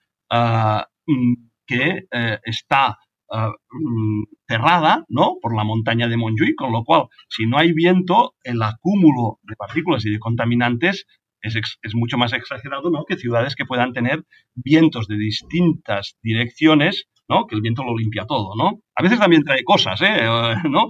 mm, 1.07 1.35
que 1.67 2.07
está 2.45 2.99
Ah, 3.37 3.51
mm, 3.71 4.25
cerrada 4.47 5.05
¿no? 5.09 5.39
por 5.41 5.57
la 5.57 5.65
montaña 5.65 6.07
de 6.09 6.17
Montjuïc, 6.17 6.55
con 6.57 6.73
lo 6.73 6.85
cual, 6.85 7.07
si 7.29 7.47
no 7.47 7.59
hay 7.59 7.73
viento, 7.73 8.35
el 8.45 8.63
acúmulo 8.63 9.41
de 9.43 9.57
partículas 9.57 10.05
y 10.05 10.11
de 10.13 10.19
contaminantes 10.19 11.07
es, 11.45 11.57
es, 11.83 11.95
mucho 11.95 12.17
más 12.17 12.33
exagerado 12.33 12.91
¿no? 12.91 13.05
que 13.05 13.17
ciudades 13.17 13.55
que 13.55 13.65
puedan 13.65 13.93
tener 13.93 14.25
vientos 14.55 15.07
de 15.07 15.17
distintas 15.17 16.17
direcciones, 16.23 17.07
¿no? 17.29 17.47
que 17.47 17.55
el 17.55 17.61
viento 17.61 17.85
lo 17.85 17.97
limpia 17.97 18.25
todo. 18.27 18.55
¿no? 18.57 18.81
A 18.97 19.03
veces 19.03 19.19
también 19.19 19.45
trae 19.45 19.63
cosas, 19.63 20.01
¿eh? 20.01 20.23
¿no? 20.71 20.89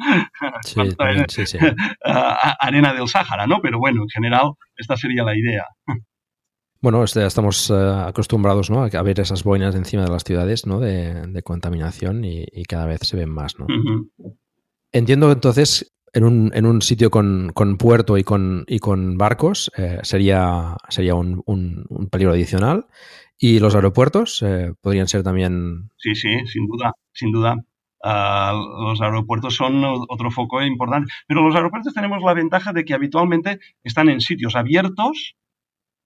Sí, 0.63 1.47
sí, 1.47 1.59
Arena 2.61 2.95
del 2.95 3.09
Sáhara, 3.09 3.47
¿no? 3.47 3.61
pero 3.61 3.79
bueno, 3.79 4.03
en 4.03 4.09
general 4.09 4.53
esta 4.77 4.97
sería 4.97 5.25
la 5.25 5.37
idea. 5.37 5.65
Bueno, 6.81 7.03
este, 7.03 7.25
estamos 7.25 7.71
eh, 7.71 7.75
acostumbrados 7.75 8.71
¿no? 8.71 8.83
a 8.85 9.03
ver 9.03 9.19
esas 9.19 9.43
boinas 9.43 9.75
encima 9.75 10.05
de 10.05 10.11
las 10.11 10.23
ciudades 10.23 10.67
¿no? 10.67 10.81
de, 10.81 11.43
contaminación 11.43 12.25
y, 12.25 12.47
cada 12.65 12.87
vez 12.87 13.01
se 13.03 13.17
ven 13.17 13.31
más. 13.31 13.59
¿no? 13.59 13.67
Entiendo 14.93 15.33
entonces, 15.33 15.94
en 16.15 16.25
un, 16.25 16.51
en 16.55 16.67
un 16.67 16.83
sitio 16.83 17.11
con, 17.11 17.53
puerto 17.79 18.17
y 18.17 18.25
con, 18.25 18.65
y 18.67 18.79
con 18.79 19.19
barcos 19.19 19.71
eh, 19.77 19.99
sería, 20.03 20.77
sería 20.89 21.15
un, 21.15 21.43
peligro 22.11 22.33
adicional. 22.33 22.87
¿Y 23.37 23.59
los 23.59 23.75
aeropuertos 23.75 24.43
eh, 24.43 24.73
podrían 24.81 25.09
ser 25.09 25.23
también...? 25.23 25.91
Sí, 25.99 26.15
sí, 26.15 26.47
sin 26.47 26.67
duda, 26.67 26.93
sin 27.13 27.33
duda. 27.33 27.57
Ah, 28.03 28.53
los 28.55 29.01
aeropuertos 29.01 29.57
son 29.57 29.83
otro 29.85 30.31
foco 30.31 30.63
importante. 30.63 31.13
Pero 31.27 31.43
los 31.43 31.55
aeropuertos 31.55 31.93
tenemos 31.95 32.23
la 32.23 32.35
ventaja 32.35 32.73
de 32.73 32.85
que 32.85 32.95
habitualmente 32.95 33.59
están 33.83 34.09
en 34.09 34.21
sitios 34.21 34.55
abiertos 34.57 35.35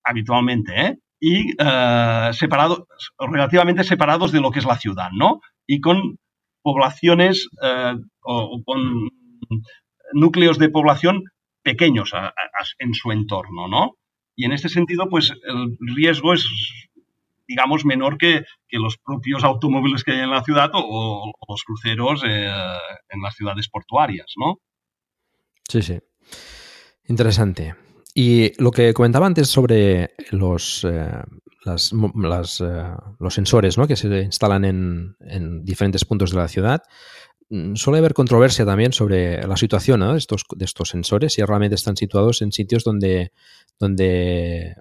habitualmente, 0.05 0.73
¿eh? 0.81 0.99
y 1.21 1.51
eh, 1.59 2.31
separados, 2.33 2.85
relativamente 3.19 3.85
separados 3.85 4.33
de 4.33 4.41
lo 4.41 4.51
que 4.51 4.61
es 4.61 4.65
la 4.65 4.79
ciudad, 4.79 5.11
¿no? 5.13 5.41
Y 5.67 5.81
con 5.81 6.19
poblaciones 6.63 7.49
eh, 7.63 7.95
o, 8.23 8.63
con 8.65 9.11
núcleos 10.13 10.59
de 10.59 10.69
población 10.69 11.25
pequeños 11.63 12.13
en 12.79 12.95
su 12.95 13.13
entorno, 13.13 13.69
¿no? 13.69 13.93
Y 14.37 14.45
en 14.45 14.53
este 14.53 14.69
sentido, 14.69 15.09
pues 15.09 15.33
el 15.45 15.77
riesgo 15.97 16.33
es, 16.33 16.47
digamos, 17.47 17.85
menor 17.85 18.19
que, 18.19 18.45
los 18.71 18.99
propios 18.99 19.43
automóviles 19.45 20.05
que 20.05 20.13
hay 20.13 20.21
en 20.21 20.31
la 20.31 20.45
ciudad 20.45 20.71
o, 20.75 21.33
los 21.49 21.65
cruceros 21.65 22.23
en 22.25 23.23
las 23.23 23.35
ciudades 23.35 23.69
portuarias, 23.69 24.33
¿no? 24.37 24.59
Sí, 25.69 25.83
sí. 25.83 25.99
Interesante. 27.09 27.75
Y 28.15 28.53
lo 28.61 28.71
que 28.71 28.93
comentaba 28.95 29.27
antes 29.27 29.49
sobre 29.49 30.15
los, 30.31 30.85
eh, 30.85 31.23
eh, 31.67 32.97
los 33.19 33.35
sensores 33.35 33.77
que 33.87 33.97
se 33.97 34.23
instalan 34.23 34.65
en, 34.65 35.65
diferentes 35.65 36.05
puntos 36.05 36.33
de 36.33 36.37
la 36.37 36.49
ciudad, 36.49 36.83
suele 37.75 37.99
haber 37.99 38.15
controversia 38.15 38.67
también 38.67 38.93
sobre 38.93 39.47
la 39.47 39.57
situación 39.57 40.01
de, 40.01 40.17
estos, 40.65 40.89
sensores, 40.89 41.35
si 41.35 41.43
realmente 41.43 41.75
están 41.75 41.97
situados 41.97 42.43
en 42.43 42.53
sitios 42.53 42.85
donde, 42.85 43.33
donde 43.79 44.75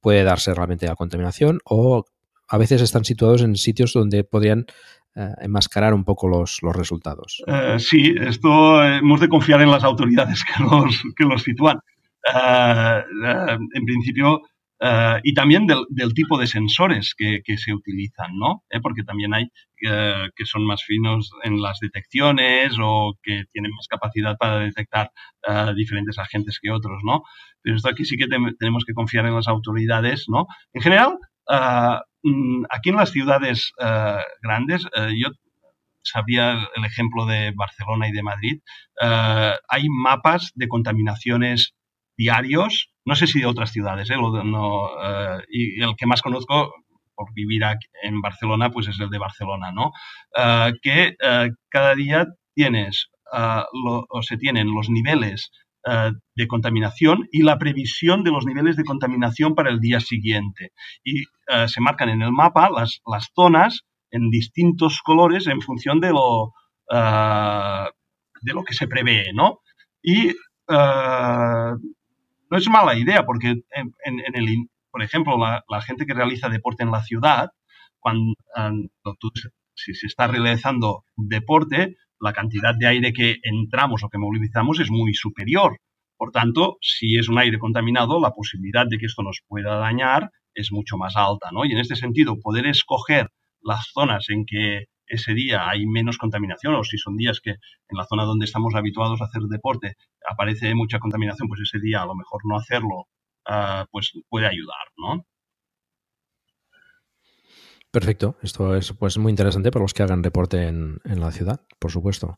puede 0.00 0.24
darse 0.24 0.54
realmente 0.54 0.86
la 0.86 0.96
contaminación 0.96 1.60
o 1.64 2.04
a 2.48 2.58
veces 2.58 2.82
están 2.82 3.04
situados 3.04 3.42
en 3.42 3.56
sitios 3.56 3.92
donde 3.92 4.24
podrían 4.24 4.66
enmascarar 5.14 5.94
un 5.94 6.04
poco 6.04 6.28
los, 6.28 6.60
resultados. 6.74 7.42
sí, 7.78 8.14
esto 8.20 8.84
hemos 8.84 9.20
de 9.20 9.28
confiar 9.28 9.60
en 9.62 9.70
las 9.70 9.84
autoridades 9.84 10.44
que 11.16 11.24
los 11.24 11.42
sitúan. 11.42 11.78
en 12.32 13.84
principio, 13.84 14.42
eh, 14.82 15.20
y 15.24 15.34
también 15.34 15.66
del, 15.66 16.14
tipo 16.14 16.38
de 16.38 16.46
sensores 16.46 17.14
que, 17.14 17.42
se 17.58 17.74
utilizan, 17.74 18.38
¿no? 18.38 18.64
Eh, 18.70 18.80
porque 18.80 19.02
también 19.02 19.34
hay 19.34 19.50
eh, 19.86 20.30
que 20.34 20.46
son 20.46 20.64
más 20.64 20.82
finos 20.84 21.30
en 21.42 21.60
las 21.60 21.78
detecciones 21.80 22.72
o 22.80 23.14
que 23.22 23.44
tienen 23.52 23.72
más 23.72 23.86
capacidad 23.88 24.36
para 24.38 24.58
detectar 24.58 25.10
diferentes 25.76 26.18
agentes 26.18 26.58
que 26.60 26.70
otros, 26.70 27.02
¿no? 27.04 27.22
Pero 27.62 27.76
esto 27.76 27.90
aquí 27.90 28.04
sí 28.04 28.16
que 28.16 28.26
tenemos 28.58 28.84
que 28.86 28.94
confiar 28.94 29.26
en 29.26 29.34
las 29.34 29.48
autoridades, 29.48 30.24
¿no? 30.28 30.46
En 30.72 30.82
general, 30.82 31.18
mm, 32.22 32.64
aquí 32.70 32.90
en 32.90 32.96
las 32.96 33.10
ciudades 33.10 33.72
grandes, 34.42 34.86
yo 35.16 35.28
sabía 36.02 36.68
el 36.74 36.84
ejemplo 36.84 37.26
de 37.26 37.52
Barcelona 37.54 38.08
y 38.08 38.12
de 38.12 38.22
Madrid, 38.22 38.60
hay 39.00 39.88
mapas 39.88 40.52
de 40.54 40.68
contaminaciones 40.68 41.74
diarios, 42.20 42.92
no 43.06 43.14
sé 43.14 43.26
si 43.26 43.40
de 43.40 43.46
otras 43.46 43.72
ciudades, 43.72 44.10
¿eh? 44.10 44.14
eh, 44.14 45.38
y 45.48 45.82
el 45.82 45.96
que 45.96 46.06
más 46.06 46.20
conozco 46.20 46.74
por 47.14 47.32
vivir 47.34 47.64
aquí 47.64 47.86
en 48.02 48.20
Barcelona, 48.20 48.70
pues 48.70 48.88
es 48.88 49.00
el 49.00 49.08
de 49.08 49.18
Barcelona, 49.18 49.72
¿no? 49.72 49.92
Eh, 50.36 50.72
que 50.82 51.16
cada 51.70 51.94
día 51.94 52.26
tienes 52.54 53.08
o 53.32 54.22
se 54.22 54.36
tienen 54.36 54.74
los 54.74 54.90
niveles 54.90 55.50
de 56.36 56.46
contaminación 56.46 57.26
y 57.32 57.42
la 57.42 57.58
previsión 57.58 58.22
de 58.22 58.32
los 58.32 58.44
niveles 58.44 58.76
de 58.76 58.84
contaminación 58.84 59.54
para 59.54 59.70
el 59.70 59.80
día 59.80 60.00
siguiente. 60.00 60.72
Y 61.02 61.24
se 61.68 61.80
marcan 61.80 62.10
en 62.10 62.22
el 62.22 62.32
mapa 62.32 62.68
las, 62.70 63.00
las, 63.06 63.30
zonas 63.34 63.82
en 64.10 64.28
distintos 64.30 65.00
colores 65.02 65.46
en 65.46 65.62
función 65.62 66.00
de 66.00 66.10
lo, 66.10 66.52
de 66.90 68.52
lo 68.52 68.62
que 68.64 68.74
se 68.74 68.88
prevé, 68.88 69.32
¿no? 69.32 69.60
Y 70.02 70.32
no 72.50 72.58
es 72.58 72.68
mala 72.68 72.96
idea, 72.96 73.24
porque 73.24 73.62
en, 73.70 73.94
el, 74.34 74.68
por 74.90 75.02
ejemplo, 75.02 75.36
la, 75.38 75.82
gente 75.82 76.04
que 76.04 76.14
realiza 76.14 76.48
deporte 76.48 76.82
en 76.82 76.90
la 76.90 77.02
ciudad, 77.02 77.50
cuando, 77.98 78.34
si 79.74 79.94
se 79.94 80.06
está 80.06 80.26
realizando 80.26 81.04
deporte, 81.16 81.96
la 82.20 82.32
cantidad 82.32 82.74
de 82.76 82.86
aire 82.86 83.12
que 83.12 83.36
entramos 83.42 84.02
o 84.02 84.08
que 84.08 84.18
movilizamos 84.18 84.80
es 84.80 84.90
muy 84.90 85.14
superior. 85.14 85.78
Por 86.16 86.32
tanto, 86.32 86.76
si 86.82 87.16
es 87.16 87.28
un 87.28 87.38
aire 87.38 87.58
contaminado, 87.58 88.20
la 88.20 88.32
posibilidad 88.32 88.86
de 88.86 88.98
que 88.98 89.06
esto 89.06 89.22
nos 89.22 89.40
pueda 89.46 89.76
dañar 89.76 90.30
es 90.54 90.70
mucho 90.70 90.98
más 90.98 91.16
alta, 91.16 91.48
¿no? 91.52 91.64
Y 91.64 91.72
en 91.72 91.78
este 91.78 91.96
sentido, 91.96 92.38
poder 92.40 92.66
escoger 92.66 93.30
las 93.62 93.86
zonas 93.92 94.26
en 94.28 94.44
que 94.44 94.86
ese 95.10 95.34
día 95.34 95.68
hay 95.68 95.86
menos 95.86 96.18
contaminación 96.18 96.74
o 96.74 96.84
si 96.84 96.96
son 96.96 97.16
días 97.16 97.40
que 97.40 97.50
en 97.50 97.96
la 97.96 98.06
zona 98.06 98.24
donde 98.24 98.44
estamos 98.44 98.74
habituados 98.74 99.20
a 99.20 99.24
hacer 99.24 99.42
deporte 99.42 99.96
aparece 100.28 100.74
mucha 100.74 100.98
contaminación, 100.98 101.48
pues 101.48 101.60
ese 101.60 101.80
día 101.80 102.02
a 102.02 102.06
lo 102.06 102.14
mejor 102.14 102.42
no 102.44 102.56
hacerlo 102.56 103.08
ah, 103.46 103.86
pues 103.90 104.12
puede 104.28 104.46
ayudar, 104.46 104.86
¿no? 104.96 105.26
Perfecto, 107.92 108.36
esto 108.40 108.76
es 108.76 108.92
pues 108.92 109.18
muy 109.18 109.30
interesante 109.30 109.72
para 109.72 109.82
los 109.82 109.94
que 109.94 110.04
hagan 110.04 110.22
deporte 110.22 110.68
en, 110.68 111.00
la 111.04 111.32
ciudad, 111.32 111.60
por 111.80 111.90
supuesto. 111.90 112.36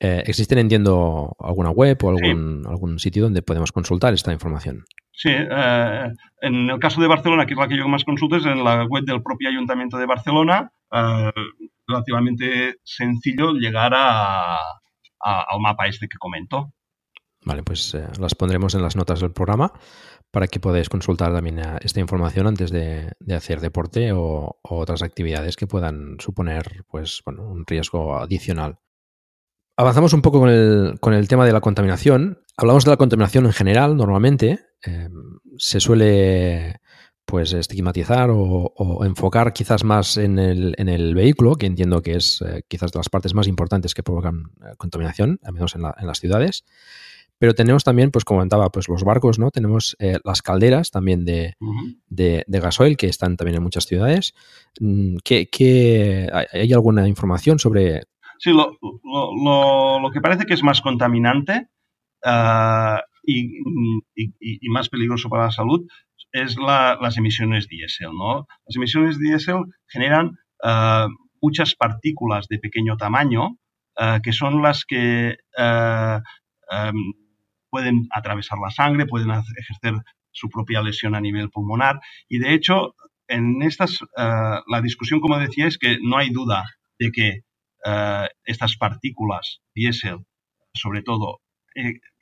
Eh, 0.00 0.22
¿Existen, 0.24 0.56
entiendo, 0.56 1.36
alguna 1.38 1.68
web 1.68 1.98
o 2.02 2.08
algún, 2.08 2.62
algún 2.66 2.98
sitio 2.98 3.24
donde 3.24 3.42
podemos 3.42 3.72
consultar 3.72 4.14
esta 4.14 4.32
información? 4.32 4.86
Sí, 5.12 5.30
eh, 5.32 6.08
en 6.40 6.70
el 6.70 6.78
caso 6.78 7.02
de 7.02 7.08
Barcelona, 7.08 7.44
que 7.44 7.52
es 7.52 7.58
la 7.58 7.68
que 7.68 7.76
yo 7.76 7.86
más 7.88 8.04
consulto, 8.04 8.36
es 8.36 8.46
en 8.46 8.64
la 8.64 8.84
web 8.84 9.04
del 9.04 9.22
propio 9.22 9.50
Ayuntamiento 9.50 9.98
de 9.98 10.06
Barcelona, 10.06 10.70
eh, 10.92 11.32
relativamente 11.86 12.76
sencillo 12.84 13.52
llegar 13.52 13.92
a, 13.94 14.56
al 15.20 15.60
mapa 15.60 15.86
este 15.86 16.08
que 16.08 16.18
comento. 16.18 16.72
Vale, 17.44 17.62
pues 17.62 17.94
eh, 17.94 18.06
las 18.18 18.34
pondremos 18.34 18.74
en 18.74 18.82
las 18.82 18.96
notas 18.96 19.20
del 19.20 19.32
programa 19.32 19.72
para 20.32 20.48
que 20.48 20.60
podáis 20.60 20.88
consultar 20.88 21.32
también 21.32 21.58
eh, 21.60 21.78
esta 21.82 22.00
información 22.00 22.46
antes 22.46 22.70
de, 22.70 23.12
hacer 23.34 23.60
deporte 23.60 24.12
o, 24.12 24.58
otras 24.62 25.02
actividades 25.02 25.56
que 25.56 25.66
puedan 25.66 26.16
suponer 26.18 26.84
pues, 26.88 27.22
bueno, 27.24 27.48
un 27.48 27.64
riesgo 27.66 28.18
adicional. 28.18 28.78
Avanzamos 29.76 30.12
un 30.12 30.22
poco 30.22 30.40
con 30.40 30.48
el, 30.48 30.98
con 31.00 31.14
el, 31.14 31.28
tema 31.28 31.46
de 31.46 31.52
la 31.52 31.60
contaminación. 31.60 32.42
Hablamos 32.56 32.84
de 32.84 32.90
la 32.90 32.96
contaminación 32.96 33.46
en 33.46 33.52
general, 33.52 33.96
normalmente. 33.96 34.60
se 35.58 35.80
suele 35.80 36.80
pues 37.26 37.52
estigmatizar 37.52 38.30
o, 38.32 39.04
enfocar 39.04 39.52
quizás 39.52 39.82
más 39.84 40.16
en 40.16 40.38
el, 40.38 40.74
en 40.78 40.88
el, 40.88 41.14
vehículo, 41.14 41.56
que 41.56 41.66
entiendo 41.66 42.00
que 42.00 42.14
es 42.14 42.40
eh, 42.40 42.62
quizás 42.68 42.92
de 42.92 43.00
las 43.00 43.08
partes 43.08 43.34
más 43.34 43.48
importantes 43.48 43.94
que 43.94 44.04
provocan 44.04 44.52
eh, 44.62 44.74
contaminación, 44.78 45.40
al 45.42 45.52
menos 45.52 45.74
en, 45.74 45.82
las 45.82 46.20
ciudades. 46.20 46.64
Pero 47.38 47.54
tenemos 47.54 47.84
también, 47.84 48.12
pues 48.12 48.24
como 48.24 48.38
comentaba, 48.38 48.70
pues 48.70 48.88
los 48.88 49.02
barcos, 49.02 49.38
¿no? 49.38 49.50
Tenemos 49.50 49.96
eh, 49.98 50.18
las 50.24 50.40
calderas 50.40 50.90
también 50.90 51.24
de, 51.24 51.54
de, 52.08 52.60
gasoil 52.60 52.96
que 52.96 53.08
están 53.08 53.36
también 53.36 53.56
en 53.56 53.62
muchas 53.62 53.84
ciudades. 53.84 54.32
Mm, 54.80 55.16
¿Qué, 55.22 56.30
hay 56.52 56.72
alguna 56.72 57.08
información 57.08 57.58
sobre...? 57.58 58.02
Sí, 58.38 58.52
lo, 58.52 58.78
lo, 58.82 60.10
que 60.12 60.20
parece 60.20 60.46
que 60.46 60.54
es 60.54 60.62
más 60.62 60.80
contaminante 60.80 61.68
ah, 62.24 63.02
y, 63.24 63.58
y, 64.14 64.68
más 64.68 64.88
peligroso 64.88 65.28
para 65.28 65.46
la 65.46 65.50
salud 65.50 65.86
es 66.36 66.56
las 66.56 67.16
emisiones 67.16 67.66
diésel. 67.66 68.10
¿no? 68.12 68.46
Las 68.66 68.76
emisiones 68.76 69.18
diésel 69.18 69.64
generan 69.88 70.32
eh, 70.62 71.06
muchas 71.40 71.74
partículas 71.74 72.46
de 72.48 72.58
pequeño 72.58 72.96
tamaño 72.96 73.56
eh, 73.98 74.20
que 74.22 74.32
son 74.32 74.62
las 74.62 74.84
que 74.84 75.38
eh, 75.58 76.20
em, 76.70 76.94
pueden 77.70 78.06
atravesar 78.10 78.58
la 78.58 78.70
sangre, 78.70 79.06
pueden 79.06 79.30
ejercer 79.30 79.94
su 80.30 80.50
propia 80.50 80.82
lesión 80.82 81.14
a 81.14 81.20
nivel 81.20 81.48
pulmonar 81.48 82.00
y 82.28 82.38
de 82.38 82.52
hecho 82.52 82.94
en 83.26 83.62
estas 83.62 83.98
la 84.16 84.80
discusión 84.82 85.20
como 85.20 85.38
decía 85.38 85.66
es 85.66 85.78
que 85.78 85.96
no 86.02 86.18
hay 86.18 86.28
duda 86.28 86.64
de 86.98 87.10
que 87.10 87.40
estas 88.44 88.76
partículas 88.76 89.62
diésel 89.74 90.18
sobre 90.74 91.02
todo 91.02 91.40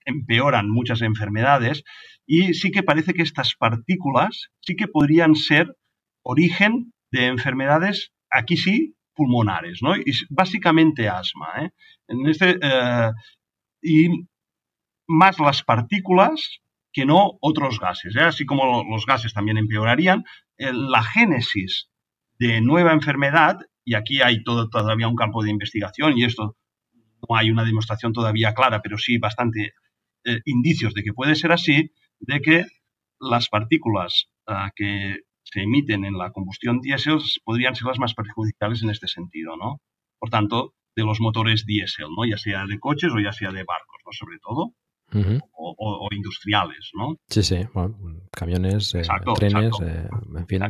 empeoran 0.07 0.70
muchas 0.70 1.03
enfermedades 1.03 1.83
y 2.27 2.55
sí 2.55 2.71
que 2.71 2.83
parece 2.83 3.15
que 3.15 3.23
estas 3.23 3.55
partículas 3.55 4.49
sí 4.61 4.77
que 4.77 4.89
podrían 4.89 5.35
ser 5.35 5.77
origen 6.23 6.93
de 7.11 7.27
enfermedades, 7.27 8.13
aquí 8.31 8.57
sí, 8.57 8.97
pulmonares, 9.15 9.81
¿no? 9.83 9.97
Y 9.97 10.13
básicamente 10.31 11.09
asma, 11.09 11.49
¿eh? 11.63 11.71
En 12.09 12.27
este, 12.27 12.59
eh, 12.61 13.11
y 13.83 14.27
más 15.07 15.39
las 15.39 15.63
partículas 15.63 16.61
que 16.93 17.05
no 17.05 17.33
otros 17.41 17.79
gases. 17.79 18.17
¿eh? 18.17 18.21
Así 18.21 18.47
como 18.47 18.85
los 18.85 19.05
gases 19.05 19.35
también 19.35 19.59
empeorarían, 19.59 20.25
la 20.57 21.03
génesis 21.03 21.91
de 22.39 22.61
nueva 22.61 22.93
enfermedad, 22.93 23.59
y 23.85 23.95
aquí 23.95 24.23
hay 24.23 24.43
todo, 24.43 24.69
todavía 24.69 25.09
un 25.09 25.17
campo 25.17 25.43
de 25.43 25.51
investigación 25.51 26.17
y 26.17 26.25
esto 26.25 26.57
no 27.29 27.37
hay 27.37 27.51
una 27.51 27.65
demostración 27.65 28.13
todavía 28.13 28.55
clara, 28.55 28.81
pero 28.83 28.97
sí 28.99 29.19
bastante 29.19 29.75
eh, 30.25 30.41
indicios 30.45 30.95
de 30.95 31.03
que 31.03 31.13
puede 31.13 31.35
ser 31.35 31.53
así, 31.53 31.91
de 32.20 32.40
que 32.40 32.66
las 33.20 33.48
partículas 33.48 34.27
ah, 34.46 34.70
que 34.74 35.20
se 35.44 35.62
emiten 35.62 36.05
en 36.05 36.18
la 36.18 36.31
combustión 36.31 36.81
diésel 36.81 37.18
podrían 37.44 37.74
ser 37.74 37.87
las 37.87 37.98
más 37.98 38.14
perjudiciales 38.14 38.83
en 38.83 38.90
este 38.90 39.09
sentido, 39.09 39.57
¿no? 39.57 39.81
Por 40.18 40.31
tanto, 40.31 40.74
de 40.96 41.05
los 41.05 41.20
motores 41.20 41.64
diésel, 41.66 42.07
¿no? 42.16 42.24
Ya 42.24 42.38
sea 42.38 42.66
de 42.66 42.79
coches 42.79 43.12
o 43.12 43.20
ya 43.20 43.33
sea 43.33 43.50
de 43.50 43.64
barcos, 43.64 44.00
¿no? 44.05 44.12
Sobre 44.12 44.38
todo. 44.38 44.74
o, 45.53 46.09
industriales, 46.11 46.90
¿no? 46.94 47.16
Sí, 47.29 47.42
sí, 47.42 47.57
camiones, 48.33 48.94
eh, 48.94 49.03
trenes, 49.37 49.72
eh, 49.83 50.09
en 50.35 50.46
fin, 50.46 50.62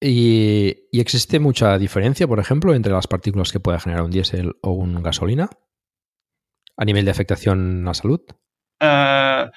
¿Y, 0.00 0.76
¿Y, 0.90 1.00
existe 1.00 1.38
mucha 1.38 1.78
diferencia, 1.78 2.26
por 2.26 2.40
ejemplo, 2.40 2.74
entre 2.74 2.92
las 2.92 3.06
partículas 3.06 3.52
que 3.52 3.60
pueda 3.60 3.78
generar 3.78 4.02
un 4.02 4.10
diésel 4.10 4.54
o 4.60 4.72
un 4.72 5.02
gasolina? 5.02 5.50
¿A 6.76 6.84
nivel 6.84 7.04
de 7.04 7.10
afectación 7.12 7.82
a 7.82 7.90
la 7.90 7.94
salud? 7.94 8.20
Eh, 8.80 9.50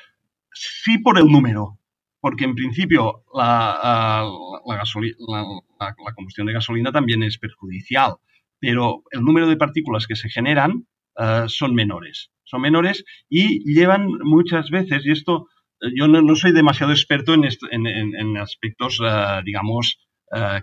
sí 0.83 0.97
por 0.99 1.17
el 1.17 1.25
número, 1.25 1.79
porque 2.19 2.45
en 2.45 2.55
principio 2.55 3.23
la, 3.33 4.25
la, 4.65 6.13
combustión 6.15 6.47
de 6.47 6.53
gasolina 6.53 6.91
también 6.91 7.23
es 7.23 7.37
perjudicial, 7.37 8.15
pero 8.59 9.03
el 9.11 9.21
número 9.21 9.47
de 9.47 9.57
partículas 9.57 10.07
que 10.07 10.15
se 10.15 10.29
generan 10.29 10.87
eh, 11.17 11.45
son 11.47 11.75
menores. 11.75 12.31
Son 12.43 12.61
menores 12.61 13.03
y 13.29 13.73
llevan 13.73 14.07
muchas 14.23 14.69
veces, 14.69 15.05
y 15.05 15.11
esto 15.11 15.47
eh, 15.81 15.91
yo 15.95 16.07
no, 16.07 16.35
soy 16.35 16.53
demasiado 16.53 16.91
experto 16.91 17.33
en, 17.33 17.45
en, 17.71 18.37
aspectos, 18.37 18.99
digamos, 19.43 19.99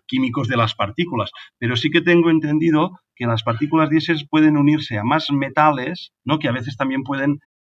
químicos 0.07 0.49
de 0.49 0.59
las 0.59 0.75
partículas, 0.75 1.31
pero 1.59 1.77
sí 1.77 1.91
que 1.91 2.03
tengo 2.03 2.29
entendido 2.29 3.01
que 3.17 3.27
las 3.27 3.43
partículas 3.43 3.91
diésel 3.91 4.27
pueden 4.29 4.57
unirse 4.57 4.99
a 4.99 5.05
más 5.05 5.31
metales, 5.31 6.13
¿no? 6.25 6.39
que 6.39 6.49
a 6.49 6.53
veces 6.53 6.77
también 6.77 7.03
pueden 7.03 7.41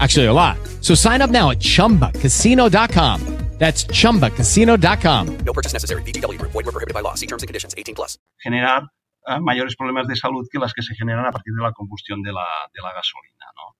Actually, 0.00 0.26
a 0.26 0.32
lot. 0.32 0.56
So 0.80 0.94
sign 0.94 1.20
up 1.20 1.30
now 1.30 1.50
at 1.50 1.58
chumbacasino.com. 1.60 3.20
That's 3.58 3.84
chumbacasino.com. 3.84 5.38
No 5.46 5.52
purchase 5.52 5.72
necessary. 5.72 6.02
VGW 6.02 6.36
Group. 6.38 6.50
Void 6.52 6.66
were 6.66 6.72
prohibited 6.72 6.94
by 6.94 7.00
law. 7.00 7.14
See 7.14 7.26
terms 7.28 7.42
and 7.44 7.48
conditions. 7.48 7.74
18 7.78 7.94
plus. 7.94 8.18
generar 8.42 8.82
eh, 9.28 9.38
mayores 9.40 9.76
problemas 9.76 10.08
de 10.08 10.16
salud 10.16 10.44
que 10.50 10.58
las 10.58 10.72
que 10.72 10.82
se 10.82 10.96
generan 10.96 11.26
a 11.26 11.30
partir 11.30 11.54
de 11.54 11.62
la 11.62 11.70
combustión 11.70 12.22
de 12.22 12.32
la, 12.32 12.44
de 12.74 12.82
la 12.82 12.92
gasolina, 12.92 13.46
¿no? 13.54 13.76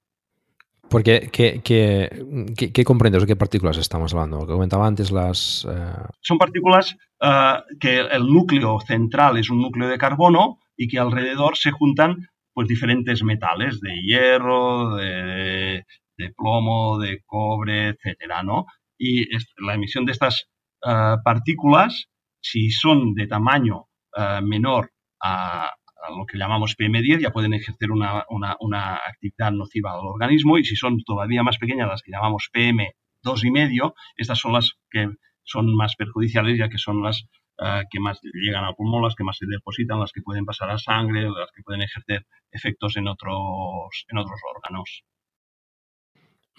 Porque, 0.89 1.31
¿qué, 1.33 1.61
qué, 1.65 2.09
qué, 2.57 2.71
qué 2.73 2.85
comprendes 2.85 3.25
o 3.25 3.27
qué 3.27 3.35
partículas 3.35 3.77
estamos 3.79 4.13
hablando? 4.15 4.39
Lo 4.41 4.47
que 4.47 4.53
comentaba 4.53 4.87
antes, 4.87 5.11
las... 5.11 5.67
eh, 5.69 5.93
Son 6.21 6.39
partículas 6.39 6.97
eh, 7.21 7.55
que 7.81 7.99
el 7.99 8.25
núcleo 8.27 8.79
central 8.87 9.37
es 9.39 9.51
un 9.51 9.61
núcleo 9.61 9.89
de 9.89 9.99
carbono 9.99 10.59
y 10.77 10.87
que 10.87 11.01
alrededor 11.01 11.57
se 11.57 11.73
juntan 11.73 12.29
pues 12.53 12.69
diferentes 12.69 13.25
metales 13.25 13.81
de 13.81 13.97
hierro, 14.03 14.95
de, 14.97 15.85
de 16.23 16.33
plomo, 16.37 16.99
de 16.99 17.21
cobre, 17.27 17.89
etcétera, 17.91 18.43
¿no? 18.43 18.67
Y 18.99 19.27
la 19.67 19.75
emisión 19.75 20.05
de 20.07 20.13
estas 20.13 20.49
eh, 20.87 21.17
partículas, 21.25 22.07
si 22.41 22.71
son 22.71 23.15
de 23.15 23.27
tamaño 23.27 23.87
eh, 24.17 24.41
menor 24.43 24.91
a, 25.23 25.71
lo 26.17 26.27
que 26.27 26.37
llamamos 26.39 26.75
PM10, 26.77 27.21
ya 27.21 27.31
pueden 27.31 27.55
ejercer 27.55 27.91
una, 27.93 28.25
una- 28.29 28.97
actividad 28.97 29.53
nociva 29.53 29.93
al 29.93 30.07
organismo 30.07 30.59
y 30.59 30.65
si 30.65 30.75
son 30.77 30.99
todavía 31.05 31.43
más 31.45 31.59
pequeñas, 31.59 31.89
las 31.89 32.03
que 32.03 32.11
llamamos 32.11 32.51
PM2,5, 32.53 33.45
y 33.47 33.51
medio, 33.53 33.95
estas 34.17 34.39
son 34.39 34.53
las 34.55 34.73
que 34.91 35.09
son 35.45 35.75
más 35.77 35.95
perjudiciales 35.97 36.59
ya 36.59 36.69
que 36.69 36.79
son 36.79 37.03
las 37.03 37.25
eh, 37.59 37.83
que 37.91 38.01
más 38.01 38.19
llegan 38.35 38.65
al 38.65 38.75
pulmón, 38.75 39.03
las 39.03 39.15
que 39.15 39.25
más 39.25 39.37
se 39.39 39.47
depositan, 39.47 40.01
las 40.01 40.13
que 40.13 40.23
pueden 40.23 40.45
pasar 40.45 40.71
a 40.71 40.79
sangre, 40.79 41.23
las 41.31 41.51
que 41.55 41.63
pueden 41.63 41.83
ejercer 41.83 42.27
efectos 42.51 42.97
en 42.97 43.07
otros, 43.09 44.05
en 44.09 44.19
otros 44.19 44.41
órganos. 44.57 45.05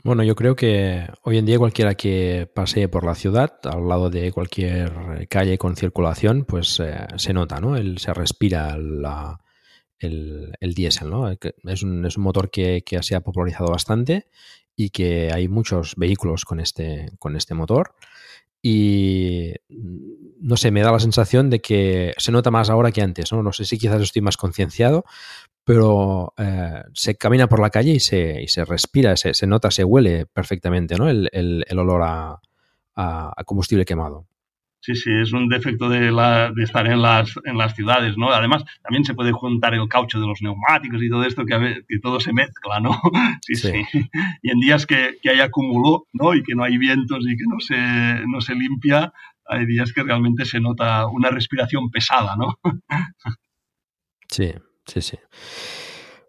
Bueno, 0.04 0.24
yo 0.24 0.36
creo 0.36 0.56
que 0.56 1.08
hoy 1.22 1.38
en 1.38 1.46
día 1.46 1.58
cualquiera 1.58 1.96
que 1.96 2.50
pasee 2.54 2.90
por 2.90 3.06
la 3.06 3.16
ciudad, 3.16 3.60
al 3.64 3.88
lado 3.88 4.10
de 4.10 4.32
cualquier 4.34 5.28
calle 5.30 5.58
con 5.58 5.76
circulación, 5.78 6.44
pues 6.46 6.80
eh, 6.82 7.08
se 7.16 7.34
nota, 7.34 7.62
¿no? 7.62 7.78
El, 7.78 8.00
se 8.00 8.14
respira 8.14 8.76
el, 8.76 10.52
el 10.60 10.74
diésel, 10.74 11.10
¿no? 11.10 11.38
Que 11.38 11.56
Es 11.64 11.84
un, 11.84 12.06
motor 12.18 12.50
que, 12.50 12.84
se 13.02 13.16
ha 13.16 13.22
popularizado 13.22 13.72
bastante 13.72 14.28
y 14.76 14.90
que 14.90 15.32
hay 15.32 15.48
muchos 15.48 15.96
vehículos 15.96 16.46
con 16.46 16.60
este, 16.60 17.12
con 17.20 17.36
este 17.36 17.54
motor. 17.54 17.96
Y 18.64 19.54
mm, 19.70 20.14
no 20.42 20.58
sé, 20.58 20.72
me 20.72 20.82
da 20.84 20.92
la 20.94 21.00
sensación 21.02 21.52
de 21.52 21.62
que 21.62 22.14
se 22.18 22.32
nota 22.34 22.52
más 22.52 22.72
ahora 22.72 22.92
que 22.94 23.04
antes, 23.04 23.32
¿no? 23.34 23.44
No 23.44 23.54
sé 23.54 23.66
si 23.66 23.78
quizás 23.80 24.02
estoy 24.02 24.24
más 24.24 24.38
concienciado, 24.38 25.06
pero 25.66 26.34
eh, 26.38 26.84
se 26.94 27.16
camina 27.16 27.50
por 27.50 27.62
la 27.62 27.72
calle 27.72 27.92
y 27.94 28.00
se, 28.02 28.42
y 28.44 28.50
se 28.50 28.66
respira, 28.66 29.18
se, 29.18 29.34
se 29.36 29.48
nota, 29.48 29.72
se 29.72 29.84
huele 29.86 30.26
perfectamente, 30.28 30.96
¿no? 30.98 31.10
El, 31.10 31.30
el- 31.34 31.66
olor 31.80 32.04
a 32.04 32.42
combustible 33.46 33.86
quemado. 33.86 34.28
Sí, 34.86 34.96
sí, 34.96 35.12
es 35.14 35.32
un 35.32 35.48
defecto 35.48 35.88
de, 35.88 36.12
la- 36.12 36.52
de 36.52 36.62
estar 36.64 36.86
en 36.88 37.02
las, 37.02 37.34
en 37.46 37.58
las 37.58 37.74
ciudades, 37.74 38.18
¿no? 38.18 38.32
Además, 38.32 38.66
también 38.84 39.06
se 39.06 39.14
puede 39.14 39.32
juntar 39.32 39.74
el 39.74 39.88
caucho 39.88 40.20
de 40.20 40.28
los 40.28 40.42
neumáticos 40.42 41.02
y 41.02 41.10
todo 41.10 41.24
esto, 41.24 41.46
que, 41.46 41.54
a 41.54 41.60
que 41.88 42.00
todo 42.02 42.20
se 42.20 42.34
mezcla, 42.34 42.82
¿no? 42.82 42.92
Sí, 43.48 43.56
sí. 43.56 43.72
Sí. 43.92 44.02
Y 44.42 44.52
en 44.52 44.60
días 44.60 44.86
que, 44.86 45.16
que 45.22 45.30
hay 45.30 45.40
acumulo, 45.40 46.08
¿no? 46.12 46.34
Y 46.34 46.44
que 46.44 46.54
no 46.54 46.66
hay 46.66 46.78
vientos 46.78 47.20
y 47.26 47.38
que 47.38 47.46
no 47.48 47.60
se, 47.62 48.28
no 48.28 48.42
se 48.42 48.56
limpia, 48.56 49.14
hay 49.46 49.66
días 49.66 49.94
que 49.94 50.04
realmente 50.04 50.44
se 50.44 50.60
nota 50.60 51.08
una 51.08 51.30
respiración 51.30 51.90
pesada, 51.90 52.36
¿no? 52.36 52.60
Sí, 54.30 54.52
sí, 54.88 55.02
sí. 55.02 55.18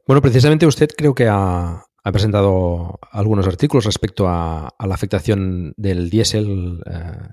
Bueno, 0.07 0.21
precisamente 0.21 0.67
usted 0.67 0.89
creo 0.97 1.15
que 1.15 1.27
ha, 1.29 1.83
ha 2.05 2.13
presentado 2.13 2.99
algunos 3.11 3.47
artículos 3.47 3.85
respecto 3.87 4.29
a, 4.29 4.69
a 4.69 4.87
la 4.87 4.95
afectación 4.95 5.73
del 5.77 6.11
diésel 6.11 6.83
eh, 6.87 7.29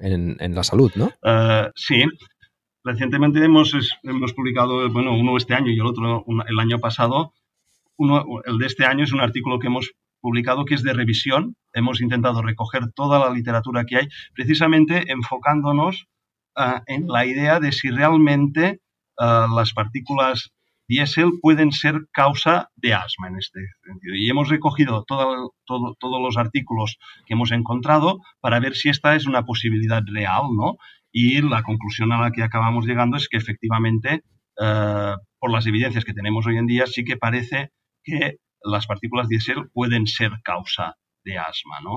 en, 0.00 0.54
la 0.54 0.64
salud, 0.64 0.92
¿no? 0.96 1.10
Eh, 1.22 1.70
sí, 1.74 2.04
recientemente 2.84 3.44
hemos, 3.44 3.74
hemos 4.02 4.32
publicado, 4.32 4.90
bueno, 4.90 5.16
uno 5.16 5.36
este 5.36 5.54
año 5.54 5.70
y 5.70 5.78
el 5.78 5.86
otro 5.86 6.24
el 6.46 6.58
año 6.58 6.78
pasado. 6.78 7.32
Uno, 7.96 8.24
el 8.44 8.58
de 8.58 8.66
este 8.66 8.84
año 8.84 9.04
es 9.04 9.12
un 9.12 9.20
artículo 9.20 9.58
que 9.58 9.68
hemos 9.68 9.92
publicado 10.20 10.64
que 10.64 10.74
es 10.74 10.82
de 10.82 10.92
revisión. 10.92 11.56
Hemos 11.72 12.00
intentado 12.00 12.42
recoger 12.42 12.92
toda 12.94 13.18
la 13.18 13.30
literatura 13.30 13.84
que 13.84 13.96
hay, 13.98 14.08
precisamente 14.34 15.10
enfocándonos 15.10 16.06
eh, 16.56 16.80
en 16.86 17.08
la 17.08 17.26
idea 17.26 17.60
de 17.60 17.72
si 17.72 17.90
realmente 17.90 18.68
eh, 18.68 18.78
las 19.16 19.72
partículas 19.72 20.50
diésel 20.92 21.30
pueden 21.40 21.70
ser 21.82 21.94
causa 22.12 22.54
de 22.76 22.90
asma 22.94 23.28
en 23.28 23.36
este 23.44 23.60
sentido. 23.84 24.14
Y 24.14 24.28
hemos 24.30 24.48
recogido 24.48 25.04
todo- 25.06 25.54
todo- 25.64 25.94
todos 25.98 26.20
los 26.26 26.36
artículos 26.36 26.98
que 27.26 27.34
hemos 27.34 27.50
encontrado 27.52 28.18
para 28.40 28.60
ver 28.60 28.74
si 28.74 28.88
esta 28.88 29.14
es 29.16 29.26
una 29.26 29.42
posibilidad 29.50 30.02
real, 30.18 30.44
¿no? 30.56 30.76
Y 31.10 31.42
la 31.42 31.62
conclusión 31.62 32.12
a 32.12 32.20
la 32.20 32.30
que 32.30 32.42
acabamos 32.42 32.86
llegando 32.86 33.16
es 33.16 33.28
que 33.28 33.36
efectivamente, 33.38 34.10
eh, 34.64 35.14
por 35.40 35.50
las 35.50 35.66
evidencias 35.66 36.04
que 36.04 36.14
tenemos 36.14 36.46
hoy 36.46 36.56
en 36.58 36.66
día, 36.66 36.84
sí 36.86 37.04
que 37.04 37.16
parece 37.16 37.70
que 38.04 38.36
las 38.64 38.86
partículas 38.86 39.28
diésel 39.28 39.68
pueden 39.72 40.06
ser 40.06 40.30
causa 40.44 40.94
de 41.24 41.34
asma, 41.38 41.76
¿no? 41.82 41.94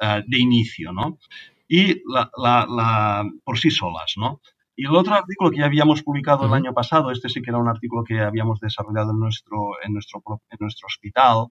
Eh, 0.00 0.22
de 0.26 0.38
inicio, 0.38 0.92
¿no? 0.92 1.18
Y 1.68 2.02
por 3.44 3.58
sí 3.58 3.70
solas, 3.70 4.12
¿no? 4.16 4.40
Y 4.76 4.84
el 4.86 4.94
otro 4.94 5.14
artículo 5.14 5.50
que 5.50 5.58
ya 5.58 5.64
habíamos 5.66 6.02
publicado 6.02 6.46
el 6.46 6.52
año 6.52 6.74
pasado, 6.74 7.10
este 7.10 7.28
sí 7.30 7.40
que 7.40 7.50
era 7.50 7.58
un 7.58 7.68
artículo 7.68 8.04
que 8.04 8.20
habíamos 8.20 8.60
desarrollado 8.60 9.12
en 9.12 9.18
nuestro, 9.20 9.56
en 9.82 9.94
nuestro, 9.94 10.22
en 10.50 10.58
nuestro 10.60 10.86
hospital, 10.86 11.46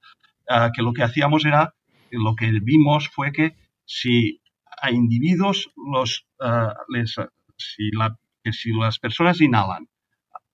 eh, 0.47 0.69
que 0.75 0.83
lo 0.83 0.93
que 0.93 1.03
hacíamos 1.03 1.43
era, 1.45 1.73
lo 2.11 2.35
que 2.35 2.51
vimos 2.61 3.09
fue 3.09 3.31
que 3.31 3.55
si 3.85 4.41
a 4.81 4.91
individuos 4.91 5.71
los, 5.91 6.27
eh, 6.39 6.67
les, 6.89 7.15
si, 7.57 7.89
la- 7.91 8.15
que 8.43 8.53
si 8.53 8.71
las 8.73 8.99
personas 8.99 9.41
inhalan 9.41 9.87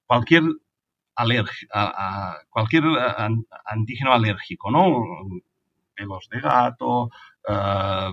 cualquier 0.05 0.43
alerg- 1.17 1.67
a- 1.73 1.93
a- 2.33 2.37
cualquier 2.49 2.83
an- 3.17 3.45
antígeno 3.65 4.13
alérgico, 4.13 4.71
¿no? 4.71 5.03
Pelos 5.93 6.27
de 6.31 6.39
gato, 6.39 7.09
eh, 7.49 8.11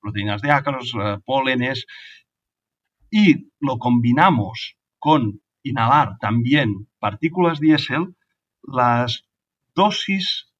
proteínas 0.00 0.40
de 0.40 0.50
ácaros, 0.50 0.92
pólenes, 1.24 1.84
y 3.10 3.50
lo 3.60 3.78
combinamos 3.78 4.76
con 4.98 5.40
inhalar 5.62 6.18
también 6.20 6.88
partículas 6.98 7.60
diésel, 7.60 8.14
las 8.62 9.24
dosis 9.74 10.52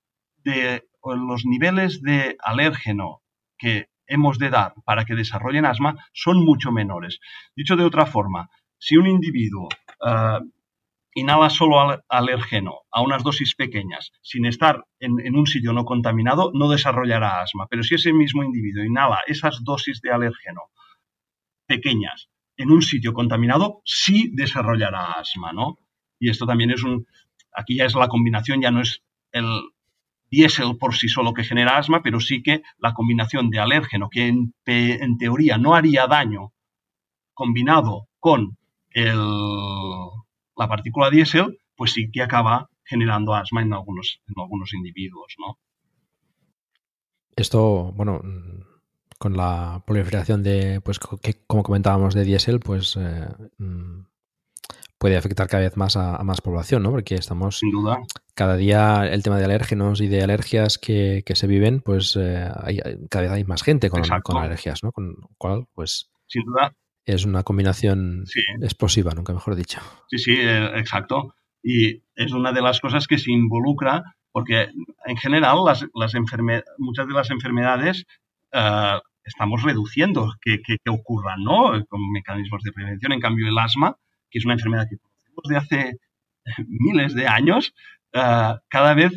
de 0.45 0.89
los 1.05 1.45
niveles 1.45 2.03
de 2.03 2.37
alérgeno 2.41 3.23
que 3.59 3.89
hemos 4.07 4.39
de 4.39 4.51
dar 4.51 4.75
para 4.85 5.05
que 5.05 5.15
desarrollen 5.15 5.67
asma 5.67 5.97
son 6.13 6.45
mucho 6.45 6.73
menores. 6.73 7.21
Dicho 7.55 7.77
de 7.77 7.85
otra 7.85 8.07
forma, 8.07 8.49
si 8.79 8.97
un 8.97 9.07
individuo 9.07 9.69
eh, 10.07 10.39
inhala 11.15 11.51
solo 11.51 11.81
al- 11.81 12.05
a 12.09 13.01
unas 13.03 13.23
dosis 13.23 13.55
pequeñas, 13.55 14.13
sin 14.23 14.47
estar 14.47 14.85
en, 15.01 15.19
en 15.25 15.37
un 15.37 15.47
sitio 15.47 15.73
no 15.73 15.85
contaminado, 15.85 16.51
no 16.55 16.69
desarrollará 16.69 17.43
asma. 17.43 17.67
Pero 17.69 17.83
si 17.83 17.97
ese 17.97 18.13
mismo 18.13 18.43
individuo 18.45 18.85
inhala 18.85 19.21
esas 19.27 19.63
dosis 19.65 20.01
de 20.01 20.13
alérgeno 20.13 20.63
pequeñas 21.67 22.31
en 22.59 22.71
un 22.71 22.83
sitio 22.83 23.15
contaminado, 23.15 23.81
sí 23.85 24.31
desarrollará 24.35 25.13
asma, 25.13 25.53
¿no? 25.53 25.79
Y 26.19 26.29
esto 26.29 26.45
también 26.45 26.71
es 26.73 26.83
un... 26.83 27.07
Aquí 27.55 27.77
ya 27.77 27.87
es 27.87 27.95
la 27.95 28.09
combinación, 28.09 28.61
ya 28.61 28.71
no 28.71 28.83
es 28.83 29.03
el 29.33 29.47
diésel 30.31 30.77
por 30.77 30.95
sí 30.95 31.09
solo 31.09 31.33
que 31.33 31.45
genera 31.45 31.79
asma, 31.79 32.03
pero 32.03 32.21
sí 32.21 32.43
que 32.43 32.63
la 32.79 32.93
combinación 32.93 33.49
de 33.49 33.61
alérgeno, 33.61 34.11
que 34.11 34.27
en, 34.27 34.55
en 34.67 35.19
teoría 35.19 35.57
no 35.57 35.75
haría 35.75 36.07
daño, 36.07 36.53
combinado 37.33 38.09
con 38.19 38.59
el, 38.91 39.19
la 40.57 40.69
partícula 40.69 41.09
diésel, 41.11 41.59
pues 41.77 41.93
sí 41.93 42.11
que 42.11 42.23
acaba 42.23 42.69
generando 42.85 43.35
asma 43.35 43.63
en 43.63 43.73
algunos, 43.73 44.21
en 44.27 44.35
algunos 44.43 44.75
individuos, 44.75 45.37
¿no? 45.39 45.59
Esto, 47.37 47.93
bueno, 47.93 48.21
con 49.19 49.37
la 49.37 49.83
proliferación 49.87 50.43
de, 50.43 50.81
pues, 50.81 50.99
que, 50.99 51.43
como 51.47 51.63
comentábamos, 51.63 52.15
de 52.15 52.25
diésel, 52.25 52.61
pues 52.61 52.97
eh, 52.97 53.29
mm, 53.59 54.05
puede 54.97 55.17
afectar 55.17 55.49
cada 55.49 55.65
vez 55.65 55.77
más 55.77 55.97
a, 55.97 56.23
más 56.23 56.41
población, 56.41 56.83
¿no? 56.85 56.91
Porque 56.91 57.17
estamos... 57.17 57.59
Sin 57.59 57.71
duda. 57.71 57.99
Cada 58.35 58.57
día 58.57 59.07
el 59.11 59.23
tema 59.23 59.39
de 59.39 59.45
alérgenos 59.45 60.01
y 60.01 60.07
de 60.07 60.23
alergias 60.23 60.79
que, 60.79 61.23
se 61.27 61.47
viven, 61.49 61.81
pues 61.81 62.17
eh, 62.17 62.49
hay, 62.63 62.81
cada 63.11 63.23
vez 63.23 63.33
hay 63.33 63.45
más 63.45 63.63
gente 63.63 63.91
con, 63.91 64.03
con, 64.23 64.37
alergias, 64.37 64.85
¿no? 64.85 64.93
Con 64.93 65.17
lo 65.21 65.31
cual, 65.37 65.67
pues... 65.75 66.11
Sin 66.29 66.45
duda. 66.45 66.75
Es 67.05 67.25
una 67.25 67.43
combinación 67.43 68.25
explosiva, 68.61 69.15
nunca 69.15 69.33
mejor 69.33 69.57
dicho. 69.57 69.81
Sí, 70.09 70.19
sí, 70.19 70.37
eh, 70.39 70.79
exacto. 70.79 71.35
Y 71.63 72.03
es 72.15 72.33
una 72.33 72.53
de 72.53 72.61
las 72.61 72.81
cosas 72.81 73.07
que 73.07 73.19
se 73.19 73.33
involucra, 73.33 74.17
porque 74.31 74.69
en 75.07 75.17
general 75.17 75.65
las, 75.65 75.87
las 75.95 76.13
muchas 76.79 77.09
de 77.09 77.15
las 77.15 77.31
enfermedades 77.31 78.05
uh, 78.55 79.01
estamos 79.25 79.63
reduciendo 79.63 80.35
que, 80.41 80.61
que, 80.63 80.79
que, 80.83 80.91
ocurran, 80.91 81.43
¿no? 81.43 81.85
Con 81.87 82.11
mecanismos 82.13 82.63
de 82.63 82.73
prevención. 82.73 83.13
En 83.13 83.21
cambio, 83.21 83.49
el 83.49 83.59
asma 83.59 83.97
que 84.31 84.39
es 84.39 84.45
una 84.45 84.55
enfermedad 84.55 84.87
que 84.89 84.99
conocemos 84.99 85.45
de 85.49 85.57
hace 85.57 85.99
miles 86.69 87.15
de 87.15 87.27
años, 87.27 87.75
eh, 88.13 88.55
cada 88.69 88.95
vez 88.95 89.13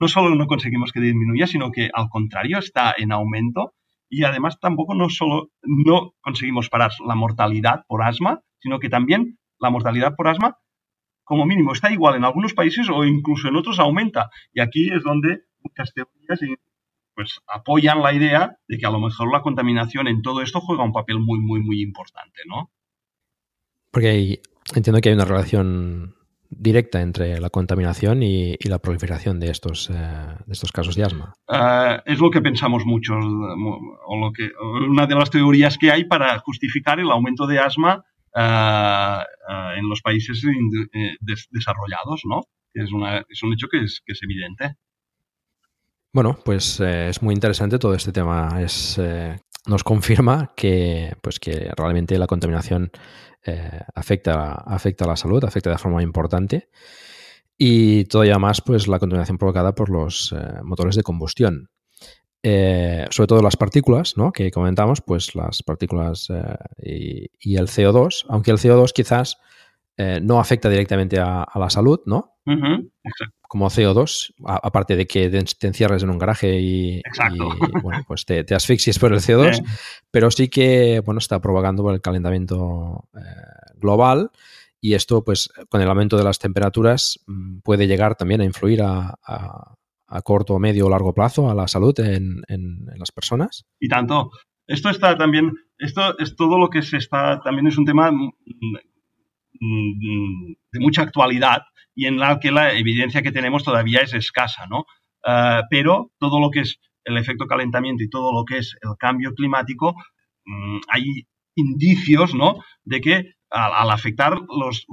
no 0.00 0.08
solo 0.08 0.34
no 0.34 0.46
conseguimos 0.46 0.92
que 0.92 1.00
disminuya, 1.00 1.46
sino 1.46 1.70
que 1.70 1.90
al 1.92 2.08
contrario 2.08 2.58
está 2.58 2.94
en 2.96 3.12
aumento 3.12 3.74
y 4.08 4.24
además 4.24 4.58
tampoco 4.60 4.94
no 4.94 5.10
solo 5.10 5.50
no 5.62 6.14
conseguimos 6.20 6.68
parar 6.68 6.92
la 7.06 7.14
mortalidad 7.14 7.84
por 7.88 8.02
asma, 8.02 8.40
sino 8.60 8.78
que 8.78 8.88
también 8.88 9.38
la 9.58 9.70
mortalidad 9.70 10.14
por 10.16 10.28
asma 10.28 10.58
como 11.24 11.44
mínimo 11.44 11.72
está 11.72 11.92
igual 11.92 12.14
en 12.14 12.24
algunos 12.24 12.54
países 12.54 12.88
o 12.88 13.04
incluso 13.04 13.48
en 13.48 13.56
otros 13.56 13.78
aumenta. 13.78 14.30
Y 14.54 14.60
aquí 14.60 14.90
es 14.90 15.02
donde 15.02 15.42
muchas 15.60 15.92
teorías 15.92 16.40
pues 17.18 17.40
apoyan 17.48 18.00
la 18.00 18.12
idea 18.12 18.58
de 18.68 18.78
que 18.78 18.86
a 18.86 18.92
lo 18.92 19.00
mejor 19.00 19.32
la 19.32 19.42
contaminación 19.42 20.06
en 20.06 20.22
todo 20.22 20.40
esto 20.40 20.60
juega 20.60 20.84
un 20.84 20.92
papel 20.92 21.18
muy, 21.18 21.40
muy, 21.40 21.60
muy 21.60 21.82
importante, 21.82 22.42
¿no? 22.46 22.70
Porque 23.90 24.40
entiendo 24.72 25.00
que 25.00 25.08
hay 25.08 25.16
una 25.16 25.24
relación 25.24 26.14
directa 26.48 27.00
entre 27.02 27.40
la 27.40 27.50
contaminación 27.50 28.22
y, 28.22 28.56
la 28.68 28.78
proliferación 28.78 29.40
de 29.40 29.50
estos, 29.50 29.90
eh, 29.90 29.94
de 30.46 30.52
estos 30.52 30.70
casos 30.70 30.94
de 30.94 31.02
asma. 31.02 31.34
Eh, 31.48 32.00
es 32.06 32.20
lo 32.20 32.30
que 32.30 32.40
pensamos 32.40 32.86
muchos, 32.86 33.18
o 33.18 34.16
lo 34.16 34.32
que, 34.32 34.52
una 34.88 35.08
de 35.08 35.16
las 35.16 35.30
teorías 35.30 35.76
que 35.76 35.90
hay 35.90 36.04
para 36.04 36.38
justificar 36.38 37.00
el 37.00 37.10
aumento 37.10 37.48
de 37.48 37.58
asma 37.58 38.04
eh, 38.32 39.18
en 39.76 39.88
los 39.88 40.02
países 40.02 40.40
desarrollados, 41.50 42.22
¿no? 42.26 42.42
Es, 42.74 42.92
una, 42.92 43.24
es 43.28 43.42
un 43.42 43.54
hecho 43.54 43.66
que 43.66 43.78
es, 43.78 44.02
que 44.06 44.12
es 44.12 44.22
evidente. 44.22 44.76
Bueno, 46.18 46.36
pues 46.44 46.80
es 46.80 47.22
muy 47.22 47.32
interesante 47.32 47.78
todo 47.78 47.94
este 47.94 48.10
tema. 48.10 48.60
Es, 48.60 49.00
nos 49.68 49.84
confirma 49.84 50.52
que, 50.56 51.14
pues 51.22 51.38
que 51.38 51.70
realmente 51.76 52.18
la 52.18 52.26
contaminación 52.26 52.90
eh, 53.44 53.78
afecta, 53.94 54.54
afecta 54.66 55.04
a 55.04 55.06
la 55.06 55.14
salud, 55.14 55.44
afecta 55.44 55.70
de 55.70 55.78
forma 55.78 56.02
importante. 56.02 56.70
Y 57.56 58.06
todavía 58.06 58.36
más, 58.40 58.60
pues 58.62 58.88
la 58.88 58.98
contaminación 58.98 59.38
provocada 59.38 59.76
por 59.76 59.90
los 59.90 60.34
eh, 60.36 60.60
motores 60.64 60.96
de 60.96 61.04
combustión. 61.04 61.70
Eh, 62.42 63.06
sobre 63.10 63.28
todo 63.28 63.40
las 63.40 63.56
partículas, 63.56 64.16
¿no? 64.16 64.32
Que 64.32 64.50
comentamos, 64.50 65.00
pues 65.02 65.36
las 65.36 65.62
partículas 65.62 66.32
y, 66.82 67.56
el 67.56 67.68
CO2, 67.68 68.26
aunque 68.28 68.50
el 68.50 68.58
CO2 68.58 68.90
quizás 68.92 69.38
no 69.96 70.40
afecta 70.40 70.68
directamente 70.68 71.20
a, 71.20 71.46
la 71.54 71.70
salud, 71.70 72.00
¿no? 72.06 72.38
Como 73.48 73.70
CO2, 73.70 74.34
aparte 74.44 74.94
de 74.94 75.06
que 75.06 75.30
te 75.30 75.66
encierres 75.66 76.02
en 76.02 76.10
un 76.10 76.18
garaje 76.18 76.60
y, 76.60 77.02
bueno, 77.82 78.04
pues 78.06 78.26
te, 78.26 78.44
te, 78.44 78.54
asfixies 78.54 78.98
por 78.98 79.12
el 79.12 79.20
CO2, 79.20 79.64
pero 80.10 80.30
sí 80.30 80.48
que 80.48 81.00
bueno, 81.00 81.18
está 81.18 81.40
provocando 81.40 81.90
el 81.90 82.02
calentamiento 82.02 83.08
eh, 83.16 83.20
global 83.76 84.30
y 84.80 84.94
esto, 84.94 85.24
pues, 85.24 85.50
con 85.68 85.80
el 85.80 85.88
aumento 85.88 86.16
de 86.16 86.24
las 86.24 86.38
temperaturas, 86.38 87.20
mm, 87.26 87.60
puede 87.60 87.86
llegar 87.86 88.14
también 88.14 88.40
a 88.40 88.44
influir 88.44 88.82
a, 88.82 89.14
corto, 90.24 90.58
medio 90.58 90.86
o 90.86 90.90
largo 90.90 91.12
plazo 91.12 91.50
a 91.50 91.54
la 91.54 91.68
salud 91.68 91.98
en, 92.00 92.42
en, 92.48 92.86
las 92.96 93.12
personas. 93.12 93.66
Y 93.78 93.88
tanto. 93.88 94.30
Esto 94.66 94.90
está 94.90 95.16
también, 95.16 95.52
esto 95.78 96.18
es 96.18 96.36
todo 96.36 96.58
lo 96.58 96.68
que 96.68 96.82
se 96.82 96.98
está, 96.98 97.40
también 97.40 97.66
es 97.66 97.78
un 97.78 97.86
tema 97.86 98.10
mm, 98.10 98.32
mm, 99.60 100.54
de 100.72 100.80
mucha 100.80 101.02
actualidad 101.02 101.62
y 101.98 102.06
en 102.06 102.16
la 102.16 102.38
que 102.38 102.52
la 102.52 102.74
evidencia 102.74 103.22
que 103.22 103.32
tenemos 103.32 103.64
todavía 103.64 103.98
es 103.98 104.14
escasa, 104.14 104.68
¿no? 104.68 104.86
Eh, 105.26 105.62
pero 105.68 106.12
todo 106.20 106.38
lo 106.38 106.48
que 106.50 106.60
es 106.60 106.78
el 107.04 107.18
efecto 107.18 107.46
calentamiento 107.46 108.04
y 108.04 108.08
todo 108.08 108.32
lo 108.32 108.44
que 108.44 108.58
es 108.58 108.76
el 108.82 108.92
cambio 108.96 109.34
climático, 109.34 109.96
mm, 110.44 110.78
hay 110.90 111.26
indicios, 111.56 112.36
¿no? 112.36 112.62
De 112.84 113.00
que 113.00 113.32
al, 113.50 113.90
afectar 113.90 114.38
los, 114.48 114.86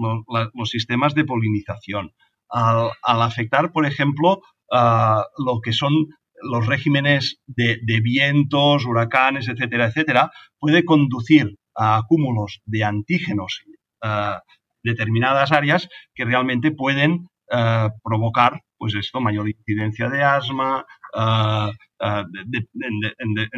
los, 0.53 0.69
sistemas 0.69 1.13
de 1.13 1.25
polinización, 1.25 2.11
al, 2.49 3.21
afectar, 3.21 3.71
por 3.71 3.85
ejemplo, 3.85 4.41
eh, 4.71 5.21
lo 5.45 5.61
que 5.61 5.73
son 5.73 6.07
los 6.41 6.65
regímenes 6.65 7.39
de, 7.45 8.01
vientos, 8.01 8.83
huracanes, 8.83 9.47
etcétera, 9.47 9.85
etcétera, 9.85 10.31
puede 10.57 10.83
conducir 10.85 11.55
a 11.75 11.97
acúmulos 11.97 12.61
de 12.65 12.83
antígenos 12.83 13.61
uh, 14.03 14.39
determinadas 14.85 15.51
áreas 15.51 15.89
que 16.13 16.23
realmente 16.23 16.71
pueden 16.71 17.27
eh, 17.51 17.89
provocar, 18.03 18.61
pues 18.77 18.95
esto, 18.95 19.19
mayor 19.19 19.49
incidencia 19.49 20.09
de 20.09 20.23
asma, 20.23 20.85
uh, 21.15 21.71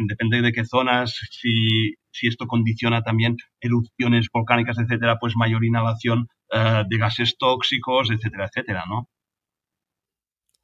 depende 0.06 0.42
de 0.42 0.52
qué 0.52 0.64
zonas, 0.64 1.18
si, 1.30 1.94
esto 2.22 2.46
condiciona 2.46 3.02
también 3.02 3.36
erupciones 3.60 4.26
volcánicas, 4.32 4.78
etcétera, 4.78 5.18
pues 5.20 5.34
mayor 5.36 5.64
inhalación 5.64 6.28
de 6.50 6.98
gases 6.98 7.36
tóxicos, 7.38 8.10
etcétera, 8.10 8.46
etcétera, 8.46 8.84
¿no? 8.88 9.08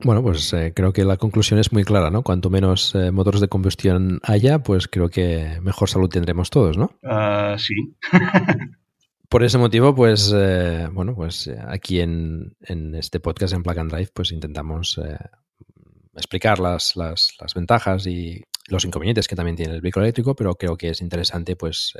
Bueno, 0.02 0.22
pues 0.22 0.54
creo 0.74 0.92
que 0.92 1.04
la 1.04 1.16
conclusión 1.16 1.60
es 1.60 1.72
muy 1.72 1.84
clara, 1.84 2.10
¿no? 2.10 2.22
Cuanto 2.22 2.50
menos 2.50 2.94
motores 3.12 3.40
de 3.40 3.48
combustión 3.48 4.20
haya, 4.22 4.60
pues 4.60 4.88
creo 4.88 5.10
que 5.10 5.58
mejor 5.62 5.88
salud 5.88 6.08
tendremos 6.08 6.50
todos, 6.50 6.76
¿no? 6.76 6.90
sí. 7.58 7.74
Por 9.28 9.42
ese 9.42 9.58
motivo, 9.58 9.94
pues, 9.94 10.32
eh, 10.34 10.88
bueno, 10.92 11.14
pues 11.14 11.46
eh, 11.46 11.58
aquí 11.66 12.00
en, 12.00 12.56
este 12.94 13.20
podcast 13.20 13.54
en 13.54 13.62
Plug 13.62 13.78
and 13.78 13.90
Drive, 13.90 14.10
pues 14.14 14.32
intentamos 14.32 14.98
eh, 14.98 15.18
explicar 16.14 16.58
las, 16.58 16.94
las, 16.96 17.34
ventajas 17.54 18.06
y 18.06 18.42
los 18.68 18.84
inconvenientes 18.84 19.26
que 19.26 19.34
también 19.34 19.56
tiene 19.56 19.74
el 19.74 19.80
vehículo 19.80 20.04
eléctrico, 20.04 20.36
pero 20.36 20.54
creo 20.54 20.76
que 20.76 20.90
es 20.90 21.00
interesante, 21.00 21.56
pues, 21.56 21.94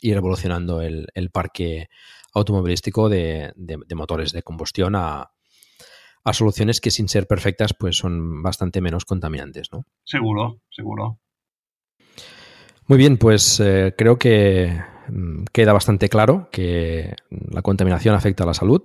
ir 0.00 0.16
evolucionando 0.16 0.80
el, 0.80 1.30
parque 1.32 1.88
automovilístico 2.32 3.08
de, 3.08 3.52
motores 3.94 4.32
de 4.32 4.42
combustión 4.42 4.96
a, 4.96 5.30
a 6.24 6.32
soluciones 6.32 6.80
que 6.80 6.90
sin 6.90 7.08
ser 7.08 7.26
perfectas, 7.26 7.74
pues 7.78 7.96
son 7.96 8.42
bastante 8.42 8.80
menos 8.80 9.04
contaminantes, 9.04 9.68
¿no? 9.72 9.84
Seguro, 10.04 10.60
seguro. 10.70 11.20
Muy 12.86 12.98
bien, 12.98 13.16
pues 13.16 13.62
creo 13.96 14.18
que 14.18 14.80
queda 15.52 15.72
bastante 15.72 16.08
claro 16.08 16.48
que 16.50 17.14
la 17.30 17.62
contaminación 17.62 18.14
afecta 18.14 18.44
a 18.44 18.46
la 18.46 18.54
salud, 18.54 18.82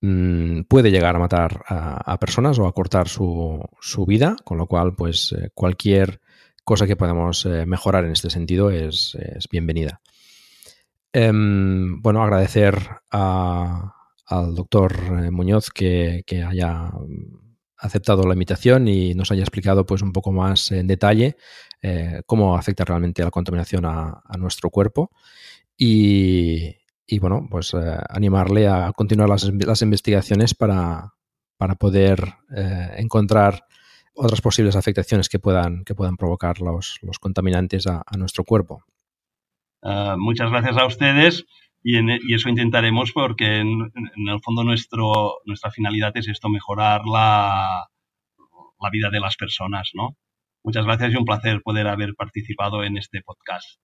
mm, 0.00 0.62
puede 0.62 0.90
llegar 0.90 1.16
a 1.16 1.18
matar 1.18 1.64
a, 1.66 2.18
personas 2.18 2.58
o 2.58 2.66
a 2.66 2.72
cortar 2.72 3.08
su, 3.08 3.68
vida, 4.06 4.36
con 4.44 4.58
lo 4.58 4.66
cual, 4.66 4.94
pues 4.94 5.32
eh, 5.32 5.50
cualquier 5.54 6.20
cosa 6.64 6.86
que 6.86 6.96
podamos 6.96 7.44
eh, 7.46 7.66
mejorar 7.66 8.04
en 8.04 8.12
este 8.12 8.30
sentido 8.30 8.70
es, 8.70 9.16
bienvenida. 9.50 10.00
Em, 11.12 12.00
bueno, 12.00 12.22
agradecer 12.22 12.76
al 13.10 14.54
doctor 14.54 14.94
eh, 15.24 15.30
Muñoz 15.30 15.70
que, 15.70 16.24
haya 16.46 16.90
aceptado 17.82 18.22
la 18.22 18.34
invitación 18.34 18.88
y 18.88 19.14
nos 19.14 19.30
haya 19.30 19.42
explicado 19.42 19.84
pues 19.84 20.02
un 20.02 20.12
poco 20.12 20.32
más 20.32 20.70
en 20.72 20.86
detalle 20.86 21.36
cómo 22.26 22.56
afecta 22.56 22.84
realmente 22.84 23.24
la 23.24 23.32
contaminación 23.32 23.84
a 23.84 24.22
nuestro 24.38 24.70
cuerpo 24.70 25.10
y, 25.84 27.18
bueno, 27.18 27.46
pues 27.50 27.74
eh, 27.74 27.98
animarle 28.08 28.68
a 28.68 28.92
continuar 28.92 29.28
las, 29.28 29.44
las 29.44 29.82
investigaciones 29.82 30.54
para, 30.54 31.14
para 31.56 31.74
poder 31.74 32.34
eh, 32.56 32.94
encontrar 32.98 33.66
otras 34.14 34.40
posibles 34.40 34.76
afectaciones 34.76 35.28
que 35.28 35.38
puedan, 35.38 35.84
que 35.84 35.94
puedan 35.94 36.16
provocar 36.16 36.60
los, 36.60 36.98
los 37.02 37.18
contaminantes 37.18 37.86
a, 37.86 38.04
nuestro 38.16 38.44
cuerpo. 38.44 38.84
Ah, 39.82 40.16
muchas 40.18 40.50
gracias 40.50 40.76
a 40.76 40.86
ustedes 40.86 41.44
y, 41.82 41.98
y 41.98 42.34
eso 42.34 42.48
intentaremos 42.48 43.12
porque 43.12 43.58
en, 43.58 43.92
el 44.28 44.40
fondo 44.42 44.64
nuestro, 44.64 45.40
nuestra 45.44 45.70
finalidad 45.70 46.12
es 46.16 46.28
esto, 46.28 46.48
mejorar 46.48 47.02
la, 47.04 47.88
la 48.80 48.90
vida 48.90 49.10
de 49.10 49.20
las 49.20 49.36
personas, 49.36 49.90
¿no? 49.94 50.16
Muchas 50.64 50.84
gracias 50.84 51.12
y 51.12 51.16
un 51.16 51.24
placer 51.24 51.60
poder 51.62 51.88
haber 51.88 52.14
participado 52.14 52.84
en 52.84 52.96
este 52.96 53.20
podcast. 53.22 53.80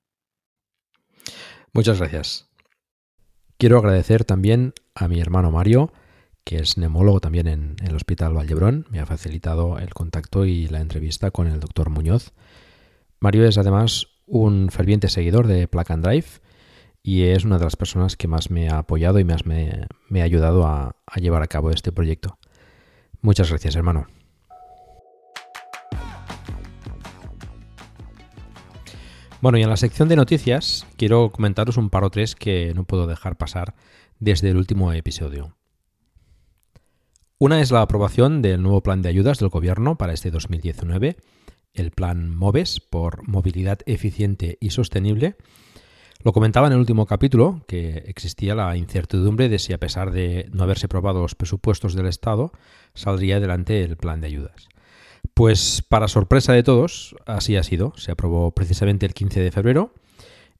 Muchas 1.72 1.98
gracias. 1.98 2.48
Quiero 3.58 3.78
agradecer 3.78 4.24
también 4.24 4.72
a 4.94 5.08
mi 5.08 5.20
hermano 5.20 5.50
Mario, 5.50 5.92
que 6.44 6.58
es 6.58 6.78
neumólogo 6.78 7.20
también 7.20 7.48
en, 7.48 7.76
el 7.84 7.96
Hospital 7.96 8.36
Vallebrón, 8.36 8.86
me 8.90 9.00
ha 9.00 9.06
facilitado 9.06 9.78
el 9.78 9.92
contacto 9.92 10.46
y 10.46 10.68
la 10.68 10.80
entrevista 10.80 11.32
con 11.32 11.48
el 11.48 11.58
doctor 11.58 11.90
Muñoz. 11.90 12.32
Mario 13.18 13.46
es 13.46 13.58
además 13.58 14.06
un 14.26 14.70
ferviente 14.70 15.08
seguidor 15.08 15.48
de 15.48 15.68
and 15.72 16.04
Drive 16.04 16.40
y 17.08 17.22
es 17.22 17.46
una 17.46 17.56
de 17.56 17.64
las 17.64 17.74
personas 17.74 18.18
que 18.18 18.28
más 18.28 18.50
me 18.50 18.68
ha 18.68 18.76
apoyado 18.76 19.18
y 19.18 19.24
más 19.24 19.46
me, 19.46 19.86
ha 20.20 20.22
ayudado 20.22 20.66
a, 20.66 20.94
a 21.06 21.18
llevar 21.18 21.42
a 21.42 21.46
cabo 21.46 21.70
este 21.70 21.90
proyecto. 21.90 22.38
Muchas 23.22 23.48
gracias, 23.48 23.76
hermano. 23.76 24.08
Bueno, 29.40 29.56
y 29.56 29.62
en 29.62 29.70
la 29.70 29.78
sección 29.78 30.10
de 30.10 30.16
noticias 30.16 30.86
quiero 30.98 31.32
comentaros 31.32 31.78
un 31.78 31.88
par 31.88 32.04
o 32.04 32.10
tres 32.10 32.34
que 32.34 32.74
no 32.74 32.84
puedo 32.84 33.06
dejar 33.06 33.38
pasar 33.38 33.74
desde 34.18 34.50
el 34.50 34.58
último 34.58 34.92
episodio. 34.92 35.56
Una 37.38 37.62
es 37.62 37.70
la 37.70 37.80
aprobación 37.80 38.42
del 38.42 38.60
nuevo 38.60 38.82
plan 38.82 39.00
de 39.00 39.08
ayudas 39.08 39.38
del 39.38 39.48
Gobierno 39.48 39.96
para 39.96 40.12
este 40.12 40.30
2019, 40.30 41.16
el 41.72 41.90
plan 41.90 42.36
MOVES 42.36 42.80
por 42.80 43.26
Movilidad 43.26 43.78
Eficiente 43.86 44.58
y 44.60 44.70
Sostenible. 44.70 45.36
Lo 46.24 46.32
comentaba 46.32 46.66
en 46.66 46.72
el 46.72 46.80
último 46.80 47.06
capítulo 47.06 47.62
que 47.68 48.02
existía 48.06 48.56
la 48.56 48.76
incertidumbre 48.76 49.48
de 49.48 49.60
si 49.60 49.72
a 49.72 49.78
pesar 49.78 50.10
de 50.10 50.48
no 50.52 50.64
haberse 50.64 50.86
aprobado 50.86 51.22
los 51.22 51.36
presupuestos 51.36 51.94
del 51.94 52.06
Estado, 52.06 52.50
saldría 52.94 53.36
adelante 53.36 53.84
el 53.84 53.96
plan 53.96 54.20
de 54.20 54.26
ayudas. 54.26 54.68
Pues 55.32 55.84
para 55.88 56.08
sorpresa 56.08 56.52
de 56.52 56.64
todos, 56.64 57.14
así 57.24 57.56
ha 57.56 57.62
sido. 57.62 57.92
Se 57.96 58.10
aprobó 58.10 58.50
precisamente 58.50 59.06
el 59.06 59.14
15 59.14 59.40
de 59.40 59.52
febrero 59.52 59.94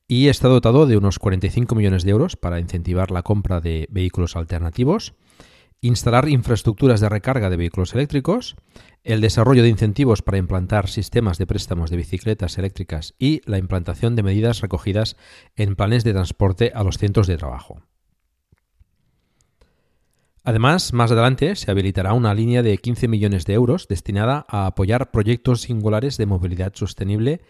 y 0.06 0.28
está 0.28 0.46
dotado 0.46 0.86
de 0.86 0.96
unos 0.96 1.18
45 1.18 1.74
millones 1.74 2.04
de 2.04 2.12
euros 2.12 2.36
para 2.36 2.60
incentivar 2.60 3.10
la 3.10 3.22
compra 3.22 3.60
de 3.60 3.88
vehículos 3.90 4.36
alternativos, 4.36 5.14
instalar 5.80 6.28
infraestructuras 6.28 7.00
de 7.00 7.08
recarga 7.08 7.50
de 7.50 7.56
vehículos 7.56 7.94
eléctricos, 7.94 8.56
el 9.04 9.20
desarrollo 9.20 9.62
de 9.62 9.68
incentivos 9.68 10.22
para 10.22 10.38
implantar 10.38 10.88
sistemas 10.88 11.38
de 11.38 11.46
préstamos 11.46 11.90
de 11.90 11.96
bicicletas 11.96 12.58
eléctricas 12.58 13.14
y 13.18 13.40
la 13.44 13.58
implantación 13.58 14.16
de 14.16 14.22
medidas 14.22 14.60
recogidas 14.60 15.16
en 15.56 15.76
planes 15.76 16.04
de 16.04 16.12
transporte 16.12 16.72
a 16.74 16.82
los 16.82 16.98
centros 16.98 17.26
de 17.26 17.36
trabajo. 17.36 17.82
Además, 20.44 20.94
más 20.94 21.12
adelante 21.12 21.56
se 21.56 21.70
habilitará 21.70 22.14
una 22.14 22.32
línea 22.32 22.62
de 22.62 22.78
15 22.78 23.06
millones 23.06 23.44
de 23.44 23.52
euros 23.52 23.86
destinada 23.86 24.46
a 24.48 24.66
apoyar 24.66 25.10
proyectos 25.10 25.60
singulares 25.60 26.16
de 26.16 26.26
movilidad 26.26 26.74
sostenible 26.74 27.42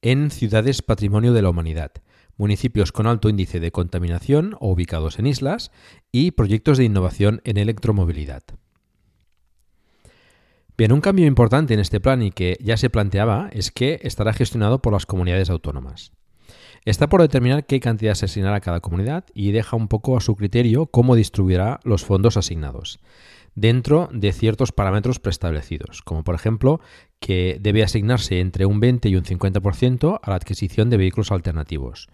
en 0.00 0.30
ciudades 0.30 0.82
patrimonio 0.82 1.32
de 1.32 1.42
la 1.42 1.50
humanidad, 1.50 1.92
municipios 2.36 2.92
con 2.92 3.06
alto 3.06 3.28
índice 3.28 3.60
de 3.60 3.72
contaminación 3.72 4.56
o 4.60 4.70
ubicados 4.72 5.18
en 5.18 5.26
islas 5.26 5.70
y 6.10 6.32
proyectos 6.32 6.78
de 6.78 6.84
innovación 6.84 7.40
en 7.44 7.56
electromovilidad. 7.56 8.42
Bien, 10.76 10.92
un 10.92 11.00
cambio 11.00 11.26
importante 11.26 11.74
en 11.74 11.80
este 11.80 12.00
plan 12.00 12.22
y 12.22 12.30
que 12.30 12.56
ya 12.60 12.76
se 12.76 12.90
planteaba 12.90 13.50
es 13.52 13.70
que 13.70 14.00
estará 14.02 14.32
gestionado 14.32 14.80
por 14.80 14.92
las 14.92 15.06
comunidades 15.06 15.50
autónomas. 15.50 16.12
Está 16.84 17.08
por 17.08 17.20
determinar 17.20 17.66
qué 17.66 17.78
cantidad 17.78 18.14
se 18.14 18.24
asignará 18.24 18.56
a 18.56 18.60
cada 18.60 18.80
comunidad 18.80 19.24
y 19.34 19.52
deja 19.52 19.76
un 19.76 19.86
poco 19.86 20.16
a 20.16 20.20
su 20.20 20.34
criterio 20.34 20.86
cómo 20.86 21.14
distribuirá 21.14 21.78
los 21.84 22.04
fondos 22.04 22.36
asignados, 22.36 22.98
dentro 23.54 24.08
de 24.12 24.32
ciertos 24.32 24.72
parámetros 24.72 25.20
preestablecidos, 25.20 26.02
como 26.02 26.24
por 26.24 26.34
ejemplo 26.34 26.80
que 27.22 27.56
debe 27.60 27.84
asignarse 27.84 28.40
entre 28.40 28.66
un 28.66 28.80
20 28.80 29.08
y 29.08 29.14
un 29.14 29.22
50% 29.22 30.18
a 30.20 30.30
la 30.30 30.36
adquisición 30.36 30.90
de 30.90 30.96
vehículos 30.96 31.30
alternativos, 31.30 32.08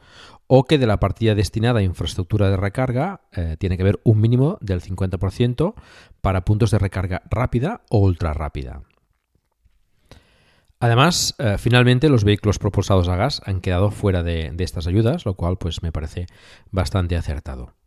o 0.46 0.64
que 0.64 0.76
de 0.76 0.86
la 0.86 1.00
partida 1.00 1.34
destinada 1.34 1.80
a 1.80 1.82
infraestructura 1.82 2.50
de 2.50 2.58
recarga 2.58 3.22
eh, 3.32 3.56
tiene 3.58 3.78
que 3.78 3.84
haber 3.84 4.00
un 4.04 4.20
mínimo 4.20 4.58
del 4.60 4.82
50% 4.82 5.74
para 6.20 6.44
puntos 6.44 6.70
de 6.70 6.78
recarga 6.78 7.22
rápida 7.30 7.80
o 7.88 8.00
ultra 8.00 8.34
rápida. 8.34 8.82
Además, 10.78 11.34
eh, 11.38 11.56
finalmente 11.58 12.10
los 12.10 12.24
vehículos 12.24 12.58
propulsados 12.58 13.08
a 13.08 13.16
gas 13.16 13.40
han 13.46 13.62
quedado 13.62 13.90
fuera 13.90 14.22
de, 14.22 14.54
estas 14.58 14.86
ayudas, 14.86 15.24
lo 15.24 15.34
cual 15.34 15.56
pues 15.56 15.82
me 15.82 15.90
parece 15.90 16.26
bastante 16.70 17.16
acertado. 17.16 17.77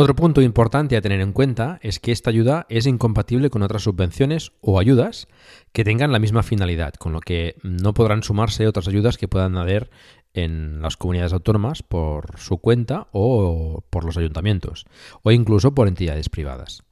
Otro 0.00 0.14
punto 0.14 0.42
importante 0.42 0.96
a 0.96 1.00
tener 1.00 1.20
en 1.20 1.32
cuenta 1.32 1.80
es 1.82 1.98
que 1.98 2.12
esta 2.12 2.30
ayuda 2.30 2.66
es 2.68 2.86
incompatible 2.86 3.50
con 3.50 3.64
otras 3.64 3.82
subvenciones 3.82 4.52
o 4.60 4.78
ayudas 4.78 5.26
que 5.72 5.82
tengan 5.82 6.12
la 6.12 6.20
misma 6.20 6.44
finalidad, 6.44 6.94
con 6.94 7.12
lo 7.12 7.18
que 7.18 7.56
no 7.64 7.94
podrán 7.94 8.22
sumarse 8.22 8.68
otras 8.68 8.86
ayudas 8.86 9.18
que 9.18 9.26
puedan 9.26 9.56
haber 9.56 9.90
en 10.34 10.80
las 10.82 10.96
comunidades 10.96 11.32
autónomas 11.32 11.82
por 11.82 12.38
su 12.38 12.58
cuenta 12.58 13.08
o 13.10 13.82
por 13.90 14.04
los 14.04 14.16
ayuntamientos, 14.16 14.86
o 15.24 15.32
incluso 15.32 15.74
por 15.74 15.88
entidades 15.88 16.28
privadas. 16.28 16.84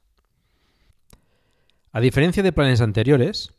A 1.93 2.01
diferencia 2.01 2.43
de 2.43 2.51
planes 2.51 2.81
anteriores, 2.81 3.53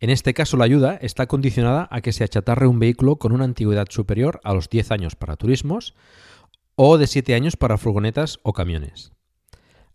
en 0.00 0.10
este 0.10 0.34
caso, 0.34 0.56
la 0.56 0.64
ayuda 0.64 0.98
está 1.00 1.28
condicionada 1.28 1.86
a 1.92 2.00
que 2.00 2.10
se 2.10 2.24
achatarre 2.24 2.66
un 2.66 2.80
vehículo 2.80 3.20
con 3.20 3.30
una 3.30 3.44
antigüedad 3.44 3.86
superior 3.88 4.40
a 4.42 4.52
los 4.52 4.68
10 4.68 4.90
años 4.90 5.14
para 5.14 5.36
turismos 5.36 5.94
o 6.82 6.96
de 6.96 7.06
7 7.06 7.34
años 7.34 7.58
para 7.58 7.76
furgonetas 7.76 8.40
o 8.42 8.54
camiones. 8.54 9.12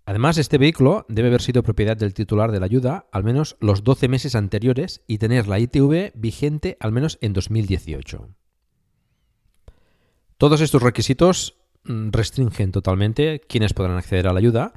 Además, 0.05 0.37
este 0.37 0.59
vehículo 0.59 1.03
debe 1.09 1.29
haber 1.29 1.41
sido 1.41 1.63
propiedad 1.63 1.97
del 1.97 2.13
titular 2.13 2.51
de 2.51 2.59
la 2.59 2.67
ayuda 2.67 3.07
al 3.11 3.23
menos 3.23 3.57
los 3.59 3.83
12 3.83 4.07
meses 4.07 4.35
anteriores 4.35 5.01
y 5.07 5.17
tener 5.17 5.47
la 5.47 5.57
ITV 5.57 6.11
vigente 6.13 6.77
al 6.79 6.91
menos 6.91 7.17
en 7.21 7.33
2018. 7.33 8.29
Todos 10.37 10.61
estos 10.61 10.83
requisitos 10.83 11.57
mm, 11.85 12.09
restringen 12.11 12.71
totalmente 12.71 13.41
quienes 13.49 13.73
podrán 13.73 13.97
acceder 13.97 14.27
a 14.27 14.33
la 14.33 14.37
ayuda 14.37 14.73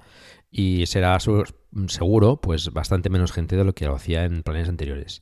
y 0.51 0.87
será 0.87 1.19
seguro 1.21 2.41
pues 2.41 2.73
bastante 2.73 3.11
menos 3.11 3.33
gente 3.33 3.55
de 3.55 3.65
lo 3.65 3.75
que 3.75 3.85
lo 3.85 3.95
hacía 3.95 4.25
en 4.25 4.43
planes 4.43 4.71
anteriores. 4.71 5.21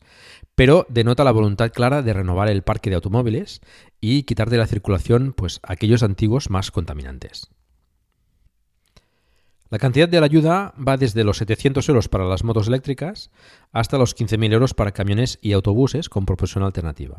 Pero 0.57 0.87
denota 0.89 1.23
la 1.23 1.33
voluntad 1.33 1.71
clara 1.71 2.03
de 2.03 2.15
renovar 2.15 2.49
el 2.49 2.63
parque 2.63 2.91
de 2.91 2.97
automóviles 2.97 3.61
y 4.01 4.25
quitar 4.25 4.51
de 4.51 4.57
la 4.57 4.67
circulación 4.67 5.35
pues 5.37 5.61
aquellos 5.63 6.03
antiguos 6.03 6.51
más 6.51 6.71
contaminantes. 6.71 7.51
La 9.69 9.79
cantidad 9.79 10.09
de 10.09 10.19
la 10.19 10.27
ayuda 10.27 10.73
va 10.77 10.97
desde 10.97 11.25
los 11.25 11.39
700 11.39 11.89
euros 11.89 12.09
para 12.09 12.25
las 12.25 12.43
motos 12.43 12.69
eléctricas 12.69 13.31
hasta 13.73 13.99
los 13.99 14.17
15.000 14.17 14.53
euros 14.55 14.75
para 14.75 14.93
camiones 14.93 15.39
y 15.43 15.53
autobuses 15.53 16.09
con 16.09 16.25
propulsión 16.25 16.65
alternativa. 16.65 17.19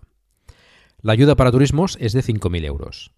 La 1.01 1.13
ayuda 1.13 1.35
para 1.35 1.51
turismos 1.51 1.97
es 2.01 2.13
de 2.13 2.23
5.000 2.23 2.65
euros. 2.65 3.11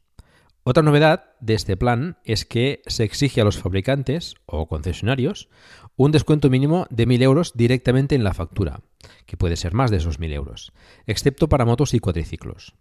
Otra 0.69 0.84
novedad 0.84 1.32
de 1.39 1.55
este 1.55 1.77
plan 1.77 2.19
es 2.23 2.45
que 2.45 2.84
se 2.86 3.03
exige 3.03 3.41
a 3.41 3.43
los 3.43 3.58
fabricantes 3.58 4.36
o 4.45 4.67
concesionarios 4.67 5.49
un 5.95 6.12
descuento 6.12 6.51
mínimo 6.51 6.86
de 6.91 7.08
1.000 7.08 7.23
euros 7.23 7.53
directamente 7.55 8.13
en 8.13 8.23
la 8.23 8.36
factura, 8.36 8.82
que 9.25 9.36
puede 9.36 9.55
ser 9.55 9.73
más 9.73 9.89
de 9.89 9.97
esos 9.97 10.19
1.000 10.19 10.32
euros, 10.32 10.71
excepto 11.08 11.49
para 11.49 11.65
motos 11.65 11.95
y 11.95 11.99
cuatriciclos. 11.99 12.75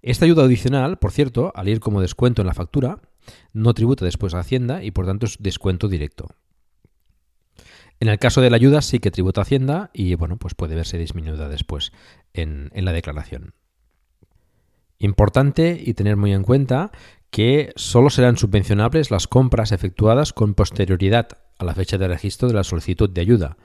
Esta 0.00 0.26
ayuda 0.26 0.44
adicional, 0.44 0.98
por 0.98 1.10
cierto, 1.10 1.50
al 1.56 1.66
ir 1.66 1.80
como 1.80 2.00
descuento 2.00 2.40
en 2.40 2.46
la 2.46 2.54
factura, 2.54 3.00
no 3.52 3.74
tributa 3.74 4.04
después 4.04 4.32
a 4.34 4.38
Hacienda 4.38 4.84
y 4.84 4.92
por 4.92 5.04
tanto 5.04 5.26
es 5.26 5.38
descuento 5.40 5.88
directo. 5.88 6.28
En 7.98 8.10
el 8.10 8.20
caso 8.20 8.42
de 8.42 8.50
la 8.50 8.58
ayuda 8.58 8.80
sí 8.80 9.00
que 9.00 9.10
tributa 9.10 9.40
Hacienda 9.40 9.90
y 9.92 10.14
bueno, 10.14 10.36
pues 10.36 10.54
puede 10.54 10.76
verse 10.76 10.98
disminuida 10.98 11.48
después 11.48 11.90
en, 12.32 12.70
en 12.74 12.84
la 12.84 12.92
declaración. 12.92 13.54
Importante 14.98 15.82
y 15.84 15.94
tener 15.94 16.16
muy 16.16 16.32
en 16.32 16.44
cuenta 16.44 16.92
que 17.34 17.72
solo 17.74 18.10
serán 18.10 18.36
subvencionables 18.36 19.10
las 19.10 19.26
compras 19.26 19.72
efectuadas 19.72 20.32
con 20.32 20.54
posterioridad 20.54 21.30
a 21.58 21.64
la 21.64 21.74
fecha 21.74 21.98
de 21.98 22.06
registro 22.06 22.46
de 22.46 22.54
la 22.54 22.62
solicitud 22.62 23.10
de 23.10 23.20
ayuda. 23.20 23.56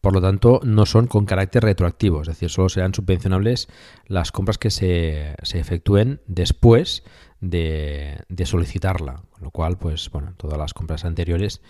Por 0.00 0.12
lo 0.12 0.20
tanto, 0.20 0.60
no 0.62 0.86
son 0.86 1.08
con 1.08 1.26
carácter 1.26 1.64
retroactivo, 1.64 2.22
es 2.22 2.28
decir, 2.28 2.48
solo 2.48 2.68
serán 2.68 2.94
subvencionables 2.94 3.66
las 4.06 4.30
compras 4.30 4.56
que 4.56 4.70
se, 4.70 5.34
efectúen 5.52 6.20
después 6.28 7.02
de, 7.40 8.24
solicitarla. 8.44 9.24
Con 9.32 9.42
lo 9.42 9.50
cual, 9.50 9.78
pues 9.78 10.08
bueno, 10.10 10.34
todas 10.36 10.56
las 10.56 10.72
compras 10.72 11.04
anteriores, 11.04 11.60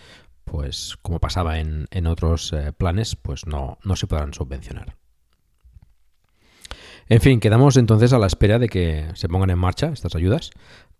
pues 0.44 0.98
como 1.00 1.18
pasaba 1.18 1.60
en, 1.60 2.06
otros 2.06 2.52
eh, 2.52 2.74
planes, 2.74 3.16
pues 3.16 3.46
no, 3.46 3.78
no 3.84 3.96
se 3.96 4.06
podrán 4.06 4.34
subvencionar. 4.34 4.97
En 7.10 7.20
fin, 7.22 7.40
quedamos 7.40 7.76
entonces 7.78 8.12
a 8.12 8.18
la 8.18 8.26
espera 8.26 8.58
de 8.58 8.68
que 8.68 9.06
se 9.14 9.28
pongan 9.28 9.50
en 9.50 9.58
marcha 9.58 9.88
estas 9.92 10.14
ayudas 10.14 10.50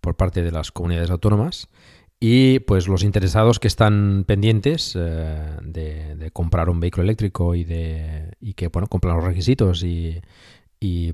por 0.01 0.17
parte 0.17 0.43
de 0.43 0.51
las 0.51 0.73
comunidades 0.73 1.11
autónomas 1.11 1.69
y 2.19 2.61
pues 2.61 2.89
los 2.89 3.03
interesados 3.03 3.61
que 3.61 3.69
están 3.69 4.25
pendientes 4.27 4.97
eh, 4.99 5.57
de, 5.63 6.31
comprar 6.33 6.71
un 6.71 6.81
vehículo 6.81 7.05
eléctrico 7.05 7.55
y 7.55 7.65
de 7.65 8.33
que 8.57 8.69
bueno 8.69 8.89
cumplan 8.89 9.17
los 9.17 9.25
requisitos 9.25 9.85
y, 9.85 10.21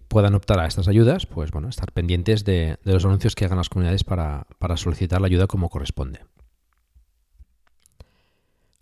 puedan 0.09 0.35
optar 0.35 0.61
a 0.61 0.67
estas 0.67 0.89
ayudas, 0.89 1.27
pues 1.27 1.51
bueno, 1.51 1.69
estar 1.69 1.91
pendientes 1.91 2.45
de, 2.45 2.77
los 2.85 3.05
anuncios 3.05 3.35
que 3.35 3.47
hagan 3.47 3.59
las 3.59 3.71
comunidades 3.71 4.05
para 4.05 4.47
solicitar 4.77 5.21
la 5.21 5.27
ayuda 5.27 5.47
como 5.47 5.71
corresponde. 5.71 6.21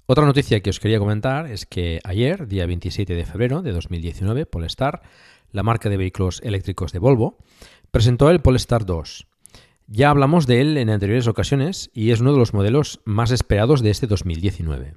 Otra 0.06 0.26
noticia 0.26 0.60
que 0.60 0.68
os 0.68 0.78
quería 0.78 0.98
comentar 0.98 1.46
es 1.46 1.64
que 1.64 2.00
ayer, 2.04 2.46
día 2.46 2.66
27 2.66 3.14
de 3.14 3.24
febrero 3.24 3.62
de 3.62 3.72
2019, 3.72 4.44
Polestar, 4.44 5.00
la 5.52 5.62
marca 5.62 5.88
de 5.88 5.96
vehículos 5.96 6.40
eléctricos 6.42 6.92
de 6.92 6.98
Volvo, 6.98 7.38
presentó 7.90 8.30
el 8.30 8.40
Polestar 8.40 8.84
2, 8.84 9.26
Ya 9.86 10.10
hablamos 10.10 10.46
de 10.46 10.60
él 10.60 10.78
en 10.78 10.90
anteriores 10.90 11.28
ocasiones 11.28 11.90
y 11.92 12.10
es 12.10 12.20
uno 12.20 12.32
de 12.32 12.38
los 12.38 12.54
modelos 12.54 13.00
más 13.04 13.30
esperados 13.30 13.82
de 13.82 13.90
este 13.90 14.06
2019. 14.06 14.96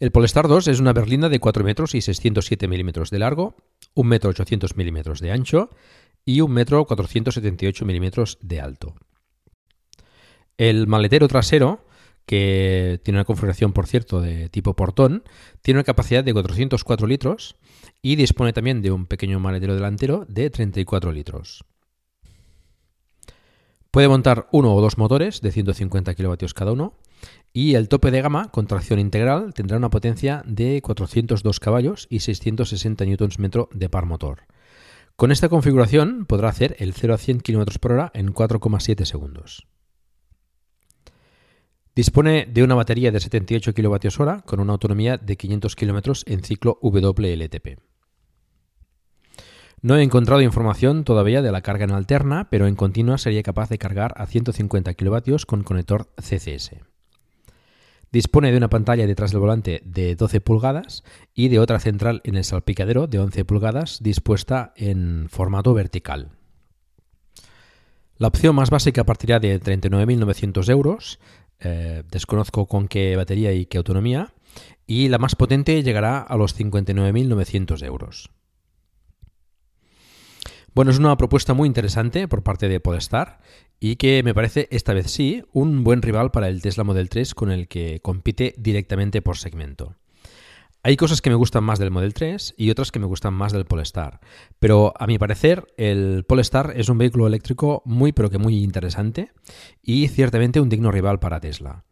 El 0.00 0.12
Polestar 0.12 0.46
2 0.46 0.68
es 0.68 0.80
una 0.80 0.92
berlina 0.92 1.28
de 1.28 1.40
4 1.40 1.64
metros 1.64 1.94
y 1.94 2.00
607 2.00 2.68
milímetros 2.68 3.10
de 3.10 3.18
largo, 3.18 3.56
1 3.94 4.08
metro 4.08 4.30
800 4.30 4.76
milímetros 4.76 5.20
de 5.20 5.32
ancho 5.32 5.70
y 6.24 6.40
1 6.40 6.54
metro 6.54 6.84
478 6.86 7.84
milímetros 7.84 8.38
de 8.40 8.60
alto. 8.60 8.94
El 10.56 10.86
maletero 10.86 11.26
trasero, 11.26 11.84
que 12.26 13.00
tiene 13.02 13.18
una 13.18 13.24
configuración, 13.24 13.72
por 13.72 13.86
cierto, 13.86 14.20
de 14.20 14.48
tipo 14.48 14.74
portón, 14.76 15.24
tiene 15.62 15.78
una 15.78 15.84
capacidad 15.84 16.22
de 16.22 16.32
404 16.32 17.06
litros 17.06 17.56
y 18.02 18.16
dispone 18.16 18.52
también 18.52 18.82
de 18.82 18.90
un 18.90 19.06
pequeño 19.06 19.40
maletero 19.40 19.74
delantero 19.74 20.24
de 20.28 20.50
34 20.50 21.12
litros. 21.12 21.64
Puede 23.90 24.08
montar 24.08 24.48
uno 24.52 24.74
o 24.74 24.80
dos 24.80 24.98
motores 24.98 25.40
de 25.40 25.50
150 25.50 26.14
kilovatios 26.14 26.54
cada 26.54 26.72
uno 26.72 26.94
y 27.52 27.74
el 27.74 27.88
tope 27.88 28.10
de 28.10 28.22
gama 28.22 28.50
con 28.50 28.66
tracción 28.66 28.98
integral 28.98 29.54
tendrá 29.54 29.78
una 29.78 29.90
potencia 29.90 30.42
de 30.46 30.80
402 30.82 31.58
caballos 31.58 32.06
y 32.10 32.20
660 32.20 33.04
Nm 33.04 33.68
de 33.72 33.88
par 33.88 34.06
motor. 34.06 34.42
Con 35.16 35.32
esta 35.32 35.48
configuración 35.48 36.26
podrá 36.26 36.48
hacer 36.48 36.76
el 36.78 36.92
0 36.92 37.14
a 37.14 37.18
100 37.18 37.40
km 37.40 37.78
por 37.80 37.92
hora 37.92 38.12
en 38.14 38.32
4,7 38.32 39.04
segundos. 39.04 39.66
Dispone 41.96 42.46
de 42.46 42.62
una 42.62 42.76
batería 42.76 43.10
de 43.10 43.18
78 43.18 43.74
kWh 43.74 44.42
con 44.44 44.60
una 44.60 44.74
autonomía 44.74 45.16
de 45.16 45.36
500 45.36 45.74
km 45.74 46.22
en 46.26 46.44
ciclo 46.44 46.78
WLTP. 46.80 47.87
No 49.80 49.96
he 49.96 50.02
encontrado 50.02 50.42
información 50.42 51.04
todavía 51.04 51.40
de 51.40 51.52
la 51.52 51.62
carga 51.62 51.84
en 51.84 51.92
alterna, 51.92 52.48
pero 52.50 52.66
en 52.66 52.74
continua 52.74 53.16
sería 53.16 53.44
capaz 53.44 53.68
de 53.68 53.78
cargar 53.78 54.12
a 54.16 54.26
150 54.26 54.94
kW 54.94 55.36
con 55.46 55.62
conector 55.62 56.08
CCS. 56.16 56.72
Dispone 58.10 58.50
de 58.50 58.56
una 58.56 58.70
pantalla 58.70 59.06
detrás 59.06 59.30
del 59.30 59.40
volante 59.40 59.82
de 59.84 60.16
12 60.16 60.40
pulgadas 60.40 61.04
y 61.34 61.48
de 61.48 61.60
otra 61.60 61.78
central 61.78 62.22
en 62.24 62.36
el 62.36 62.44
salpicadero 62.44 63.06
de 63.06 63.20
11 63.20 63.44
pulgadas 63.44 64.02
dispuesta 64.02 64.72
en 64.76 65.28
formato 65.28 65.74
vertical. 65.74 66.30
La 68.16 68.28
opción 68.28 68.56
más 68.56 68.70
básica 68.70 69.04
partirá 69.04 69.38
de 69.38 69.60
39.900 69.60 70.68
euros, 70.70 71.20
eh, 71.60 72.02
desconozco 72.10 72.66
con 72.66 72.88
qué 72.88 73.14
batería 73.14 73.52
y 73.52 73.66
qué 73.66 73.78
autonomía, 73.78 74.32
y 74.86 75.08
la 75.08 75.18
más 75.18 75.36
potente 75.36 75.82
llegará 75.84 76.18
a 76.18 76.36
los 76.36 76.58
59.900 76.58 77.84
euros. 77.84 78.30
Bueno, 80.78 80.92
es 80.92 80.98
una 81.00 81.16
propuesta 81.16 81.54
muy 81.54 81.66
interesante 81.66 82.28
por 82.28 82.44
parte 82.44 82.68
de 82.68 82.78
Polestar 82.78 83.40
y 83.80 83.96
que 83.96 84.22
me 84.22 84.32
parece 84.32 84.68
esta 84.70 84.94
vez 84.94 85.10
sí 85.10 85.42
un 85.52 85.82
buen 85.82 86.02
rival 86.02 86.30
para 86.30 86.46
el 86.46 86.62
Tesla 86.62 86.84
Model 86.84 87.08
3 87.08 87.34
con 87.34 87.50
el 87.50 87.66
que 87.66 87.98
compite 88.00 88.54
directamente 88.58 89.20
por 89.20 89.38
segmento. 89.38 89.96
Hay 90.84 90.96
cosas 90.96 91.20
que 91.20 91.30
me 91.30 91.34
gustan 91.34 91.64
más 91.64 91.80
del 91.80 91.90
Model 91.90 92.14
3 92.14 92.54
y 92.56 92.70
otras 92.70 92.92
que 92.92 93.00
me 93.00 93.06
gustan 93.06 93.34
más 93.34 93.50
del 93.50 93.64
Polestar, 93.64 94.20
pero 94.60 94.94
a 94.96 95.08
mi 95.08 95.18
parecer 95.18 95.66
el 95.78 96.24
Polestar 96.28 96.72
es 96.76 96.88
un 96.88 96.98
vehículo 96.98 97.26
eléctrico 97.26 97.82
muy 97.84 98.12
pero 98.12 98.30
que 98.30 98.38
muy 98.38 98.62
interesante 98.62 99.32
y 99.82 100.06
ciertamente 100.06 100.60
un 100.60 100.68
digno 100.68 100.92
rival 100.92 101.18
para 101.18 101.40
Tesla. 101.40 101.86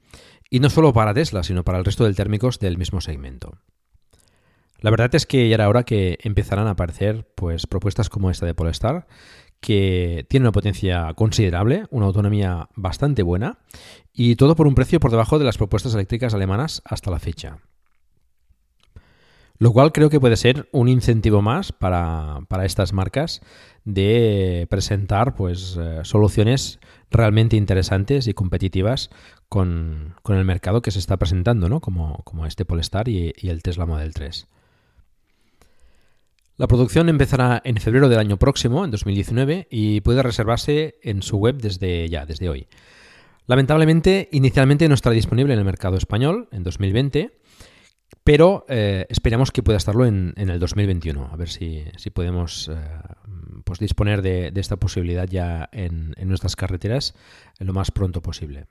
Y 0.49 0.61
no 0.61 0.71
solo 0.71 0.93
para 0.93 1.13
Tesla, 1.13 1.43
sino 1.43 1.65
para 1.65 1.79
el 1.79 1.85
resto 1.85 2.05
de 2.05 2.15
térmicos 2.15 2.61
del 2.61 2.79
mismo 2.79 3.01
segmento. 3.01 3.59
La 4.81 4.91
verdad 4.91 5.15
es 5.15 5.27
que 5.27 5.49
ya 5.49 5.55
era 5.55 5.69
hora 5.69 5.85
que 5.85 6.19
empezaran 6.23 6.67
a 6.67 6.71
aparecer 6.71 7.27
pues, 7.35 7.67
propuestas 7.67 8.09
como 8.09 8.31
esta 8.31 8.47
de 8.47 8.55
Polestar, 8.55 9.07
que 9.61 10.27
tiene 10.29 10.45
una 10.45 10.53
potencia 10.53 11.13
considerable, 11.15 11.87
una 11.91 12.07
autonomía 12.07 12.69
bastante 12.75 13.23
buena 13.23 13.59
y 14.13 14.37
todo 14.37 14.55
por 14.55 14.67
un 14.67 14.75
precio 14.75 15.01
por 15.01 15.11
debajo 15.11 15.39
de 15.39 15.45
las 15.45 15.57
propuestas 15.57 15.95
eléctricas 15.95 16.35
alemanas 16.35 16.83
hasta 16.85 17.11
la 17.11 17.19
fecha. 17.19 17.59
Lo 19.59 19.73
cual 19.73 19.91
creo 19.93 20.11
que 20.11 20.21
puede 20.21 20.37
ser 20.37 20.69
un 20.71 20.89
incentivo 20.89 21.41
más 21.41 21.73
para, 21.73 22.41
estas 22.63 22.93
marcas 22.93 23.41
de 23.85 24.67
presentar 24.69 25.35
pues, 25.35 25.79
eh, 25.81 26.01
soluciones 26.03 26.79
realmente 27.11 27.57
interesantes 27.57 28.27
y 28.27 28.35
competitivas 28.35 29.09
con, 29.49 30.15
el 30.29 30.45
mercado 30.45 30.83
que 30.83 30.91
se 30.91 30.99
está 30.99 31.17
presentando, 31.17 31.71
¿no? 31.71 31.81
como, 31.81 32.21
como 32.25 32.45
este 32.45 32.67
Polestar 32.67 33.09
y, 33.09 33.33
y 33.35 33.49
el 33.49 33.63
Tesla 33.63 33.87
Model 33.87 34.13
3. 34.13 34.47
La 36.59 36.69
producción 36.69 37.11
empezará 37.11 37.61
en 37.65 37.77
febrero 37.77 38.09
del 38.09 38.19
año 38.19 38.39
próximo, 38.39 38.85
en 38.85 38.91
2019, 38.91 39.69
y 39.71 40.01
puede 40.01 40.23
reservarse 40.23 40.99
en 41.03 41.21
su 41.23 41.37
web 41.37 41.59
desde 41.59 42.09
ya, 42.09 42.25
desde 42.25 42.49
hoy. 42.49 42.67
Lamentablemente, 43.47 44.31
inicialmente 44.33 44.89
no 44.89 44.95
estará 44.95 45.13
disponible 45.13 45.53
en 45.53 45.59
el 45.59 45.67
mercado 45.67 45.99
español 45.99 46.49
en 46.53 46.63
2020, 46.63 47.39
pero 48.25 48.65
eh, 48.71 49.05
esperamos 49.11 49.53
que 49.53 49.63
pueda 49.63 49.77
estarlo 49.77 50.07
en, 50.07 50.33
el 50.37 50.59
2021, 50.59 51.29
a 51.31 51.37
ver 51.37 51.51
si, 51.51 51.85
podemos 52.15 52.69
eh, 52.69 52.75
pues 53.65 53.79
disponer 53.79 54.23
de, 54.23 54.51
esta 54.57 54.77
posibilidad 54.77 55.29
ya 55.29 55.69
en, 55.73 56.15
en 56.17 56.27
nuestras 56.27 56.57
carreteras 56.57 57.15
lo 57.59 57.75
más 57.75 57.91
pronto 57.91 58.23
posible. 58.23 58.65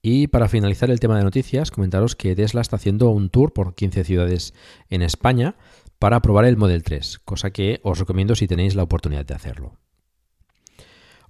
Y 0.00 0.26
para 0.26 0.48
finalizar 0.48 0.90
el 0.90 1.00
tema 1.00 1.16
de 1.16 1.24
noticias, 1.24 1.70
comentaros 1.70 2.14
que 2.14 2.36
Tesla 2.36 2.60
está 2.60 2.76
haciendo 2.76 3.08
un 3.08 3.30
tour 3.30 3.54
por 3.54 3.74
15 3.74 4.04
ciudades 4.04 4.52
en 4.90 5.00
España 5.00 5.56
para 6.04 6.20
probar 6.20 6.44
el 6.44 6.58
Model 6.58 6.82
3, 6.82 7.20
cosa 7.24 7.50
que 7.50 7.80
os 7.82 7.98
recomiendo 7.98 8.34
si 8.34 8.46
tenéis 8.46 8.74
la 8.74 8.82
oportunidad 8.82 9.24
de 9.24 9.32
hacerlo. 9.32 9.78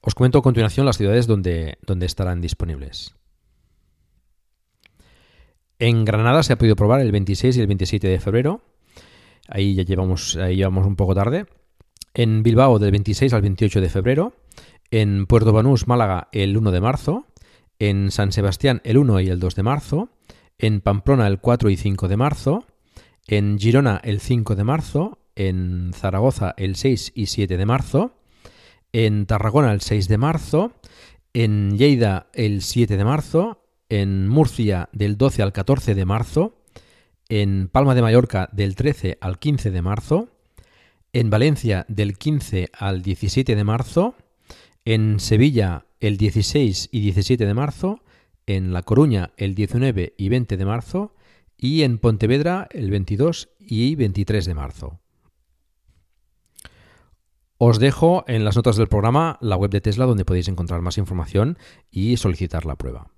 Os 0.00 0.16
cuento 0.16 0.38
a 0.38 0.42
continuación 0.42 0.84
las 0.84 0.96
ciudades 0.96 1.28
donde, 1.28 1.78
donde 1.86 2.06
estarán 2.06 2.40
disponibles. 2.40 3.14
En 5.78 6.04
Granada 6.04 6.42
se 6.42 6.54
ha 6.54 6.58
podido 6.58 6.74
probar 6.74 7.00
el 7.02 7.12
26 7.12 7.56
y 7.56 7.60
el 7.60 7.68
27 7.68 8.08
de 8.08 8.18
febrero. 8.18 8.62
Ahí 9.46 9.76
ya 9.76 9.84
llevamos, 9.84 10.34
ahí 10.38 10.56
llevamos 10.56 10.88
un 10.88 10.96
poco 10.96 11.14
tarde. 11.14 11.46
En 12.12 12.42
Bilbao 12.42 12.80
del 12.80 12.90
26 12.90 13.32
al 13.32 13.42
28 13.42 13.80
de 13.80 13.88
febrero. 13.88 14.32
En 14.90 15.26
Puerto 15.26 15.52
Banús, 15.52 15.86
Málaga, 15.86 16.30
el 16.32 16.56
1 16.56 16.72
de 16.72 16.80
marzo. 16.80 17.26
En 17.78 18.10
San 18.10 18.32
Sebastián, 18.32 18.80
el 18.82 18.98
1 18.98 19.20
y 19.20 19.28
el 19.28 19.38
2 19.38 19.54
de 19.54 19.62
marzo. 19.62 20.08
En 20.58 20.80
Pamplona, 20.80 21.28
el 21.28 21.38
4 21.38 21.70
y 21.70 21.76
5 21.76 22.08
de 22.08 22.16
marzo 22.16 22.66
en 23.26 23.58
Girona 23.58 24.00
el 24.04 24.20
5 24.20 24.54
de 24.54 24.64
marzo, 24.64 25.18
en 25.34 25.92
Zaragoza 25.94 26.54
el 26.56 26.76
6 26.76 27.12
y 27.14 27.26
7 27.26 27.56
de 27.56 27.66
marzo, 27.66 28.12
en 28.92 29.26
Tarragona 29.26 29.72
el 29.72 29.80
6 29.80 30.08
de 30.08 30.18
marzo, 30.18 30.72
en 31.32 31.76
Lleida 31.76 32.28
el 32.32 32.62
7 32.62 32.96
de 32.96 33.04
marzo, 33.04 33.64
en 33.88 34.28
Murcia 34.28 34.88
del 34.92 35.16
12 35.16 35.42
al 35.42 35.52
14 35.52 35.94
de 35.94 36.04
marzo, 36.04 36.62
en 37.28 37.68
Palma 37.68 37.94
de 37.94 38.02
Mallorca 38.02 38.48
del 38.52 38.76
13 38.76 39.18
al 39.20 39.38
15 39.38 39.70
de 39.70 39.82
marzo, 39.82 40.28
en 41.12 41.30
Valencia 41.30 41.86
del 41.88 42.18
15 42.18 42.70
al 42.72 43.02
17 43.02 43.56
de 43.56 43.64
marzo, 43.64 44.14
en 44.84 45.18
Sevilla 45.20 45.86
el 46.00 46.16
16 46.16 46.90
y 46.92 47.00
17 47.00 47.46
de 47.46 47.54
marzo, 47.54 48.00
en 48.46 48.72
La 48.72 48.82
Coruña 48.82 49.32
el 49.36 49.54
19 49.54 50.14
y 50.18 50.28
20 50.28 50.56
de 50.56 50.64
marzo, 50.64 51.14
y 51.64 51.82
en 51.82 51.96
Pontevedra 51.96 52.68
el 52.72 52.90
22 52.90 53.48
y 53.58 53.94
23 53.94 54.44
de 54.44 54.54
marzo. 54.54 55.00
Os 57.56 57.78
dejo 57.78 58.22
en 58.26 58.44
las 58.44 58.56
notas 58.56 58.76
del 58.76 58.88
programa 58.88 59.38
la 59.40 59.56
web 59.56 59.70
de 59.70 59.80
Tesla 59.80 60.04
donde 60.04 60.26
podéis 60.26 60.48
encontrar 60.48 60.82
más 60.82 60.98
información 60.98 61.56
y 61.90 62.18
solicitar 62.18 62.66
la 62.66 62.76
prueba. 62.76 63.10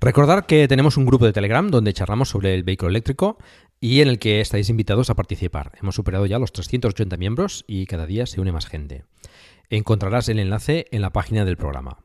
Recordar 0.00 0.46
que 0.46 0.66
tenemos 0.66 0.96
un 0.96 1.04
grupo 1.04 1.26
de 1.26 1.34
Telegram 1.34 1.70
donde 1.70 1.92
charlamos 1.92 2.30
sobre 2.30 2.54
el 2.54 2.62
vehículo 2.62 2.88
eléctrico 2.88 3.36
y 3.80 4.00
en 4.00 4.08
el 4.08 4.18
que 4.18 4.40
estáis 4.40 4.70
invitados 4.70 5.10
a 5.10 5.14
participar. 5.14 5.72
Hemos 5.78 5.94
superado 5.94 6.24
ya 6.24 6.38
los 6.38 6.52
380 6.52 7.18
miembros 7.18 7.66
y 7.68 7.84
cada 7.84 8.06
día 8.06 8.24
se 8.24 8.40
une 8.40 8.52
más 8.52 8.64
gente. 8.64 9.04
Encontrarás 9.70 10.28
el 10.28 10.38
enlace 10.38 10.86
en 10.90 11.02
la 11.02 11.10
página 11.10 11.44
del 11.44 11.56
programa. 11.56 11.98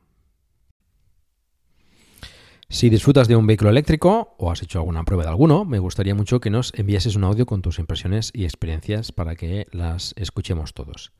Si 2.72 2.88
disfrutas 2.88 3.26
de 3.26 3.34
un 3.34 3.48
vehículo 3.48 3.70
eléctrico 3.70 4.36
o 4.38 4.52
has 4.52 4.62
hecho 4.62 4.78
alguna 4.78 5.04
prueba 5.04 5.24
de 5.24 5.30
alguno, 5.30 5.64
me 5.64 5.80
gustaría 5.80 6.14
mucho 6.14 6.38
que 6.40 6.50
nos 6.50 6.72
enviases 6.76 7.16
un 7.16 7.24
audio 7.24 7.44
con 7.44 7.62
tus 7.62 7.80
impresiones 7.80 8.30
y 8.32 8.44
experiencias 8.44 9.10
para 9.10 9.34
que 9.34 9.66
las 9.72 10.14
escuchemos 10.16 10.72
todos. 10.72 11.12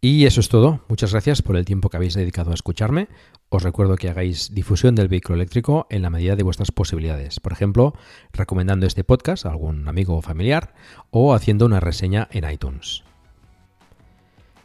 Y 0.00 0.26
eso 0.26 0.40
es 0.40 0.48
todo. 0.48 0.84
Muchas 0.88 1.10
gracias 1.12 1.42
por 1.42 1.56
el 1.56 1.64
tiempo 1.64 1.88
que 1.88 1.96
habéis 1.96 2.14
dedicado 2.14 2.52
a 2.52 2.54
escucharme. 2.54 3.08
Os 3.48 3.64
recuerdo 3.64 3.96
que 3.96 4.08
hagáis 4.08 4.54
difusión 4.54 4.94
del 4.94 5.08
vehículo 5.08 5.34
eléctrico 5.34 5.86
en 5.90 6.02
la 6.02 6.10
medida 6.10 6.36
de 6.36 6.42
vuestras 6.44 6.70
posibilidades. 6.70 7.40
Por 7.40 7.52
ejemplo, 7.52 7.94
recomendando 8.32 8.86
este 8.86 9.02
podcast 9.02 9.46
a 9.46 9.50
algún 9.50 9.88
amigo 9.88 10.16
o 10.16 10.22
familiar 10.22 10.74
o 11.10 11.34
haciendo 11.34 11.66
una 11.66 11.80
reseña 11.80 12.28
en 12.30 12.50
iTunes. 12.50 13.02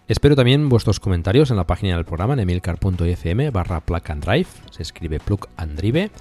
Espero 0.08 0.38
también 0.38 0.70
vuestros 0.70 1.02
comentarios 1.02 1.52
en 1.52 1.58
la 1.58 1.68
página 1.68 1.96
del 1.96 2.06
programa 2.06 2.34
en 2.34 2.40
emilcar.fm 2.40 3.50
barra 3.52 3.82
plug 3.82 4.04
and 4.08 4.24
drive, 4.24 4.48
se 4.72 4.82
escribe 4.82 5.20
plug 5.20 5.50
and 5.58 5.78
drive, 5.78 6.12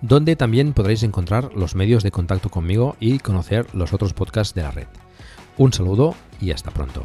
donde 0.00 0.34
también 0.34 0.72
podréis 0.72 1.04
encontrar 1.04 1.52
los 1.54 1.76
medios 1.76 2.02
de 2.02 2.10
contacto 2.10 2.48
conmigo 2.48 2.96
y 2.98 3.20
conocer 3.20 3.72
los 3.72 3.92
otros 3.92 4.14
podcasts 4.14 4.54
de 4.54 4.62
la 4.62 4.72
red. 4.72 4.88
Un 5.58 5.72
saludo 5.72 6.16
y 6.40 6.50
hasta 6.50 6.72
pronto. 6.72 7.04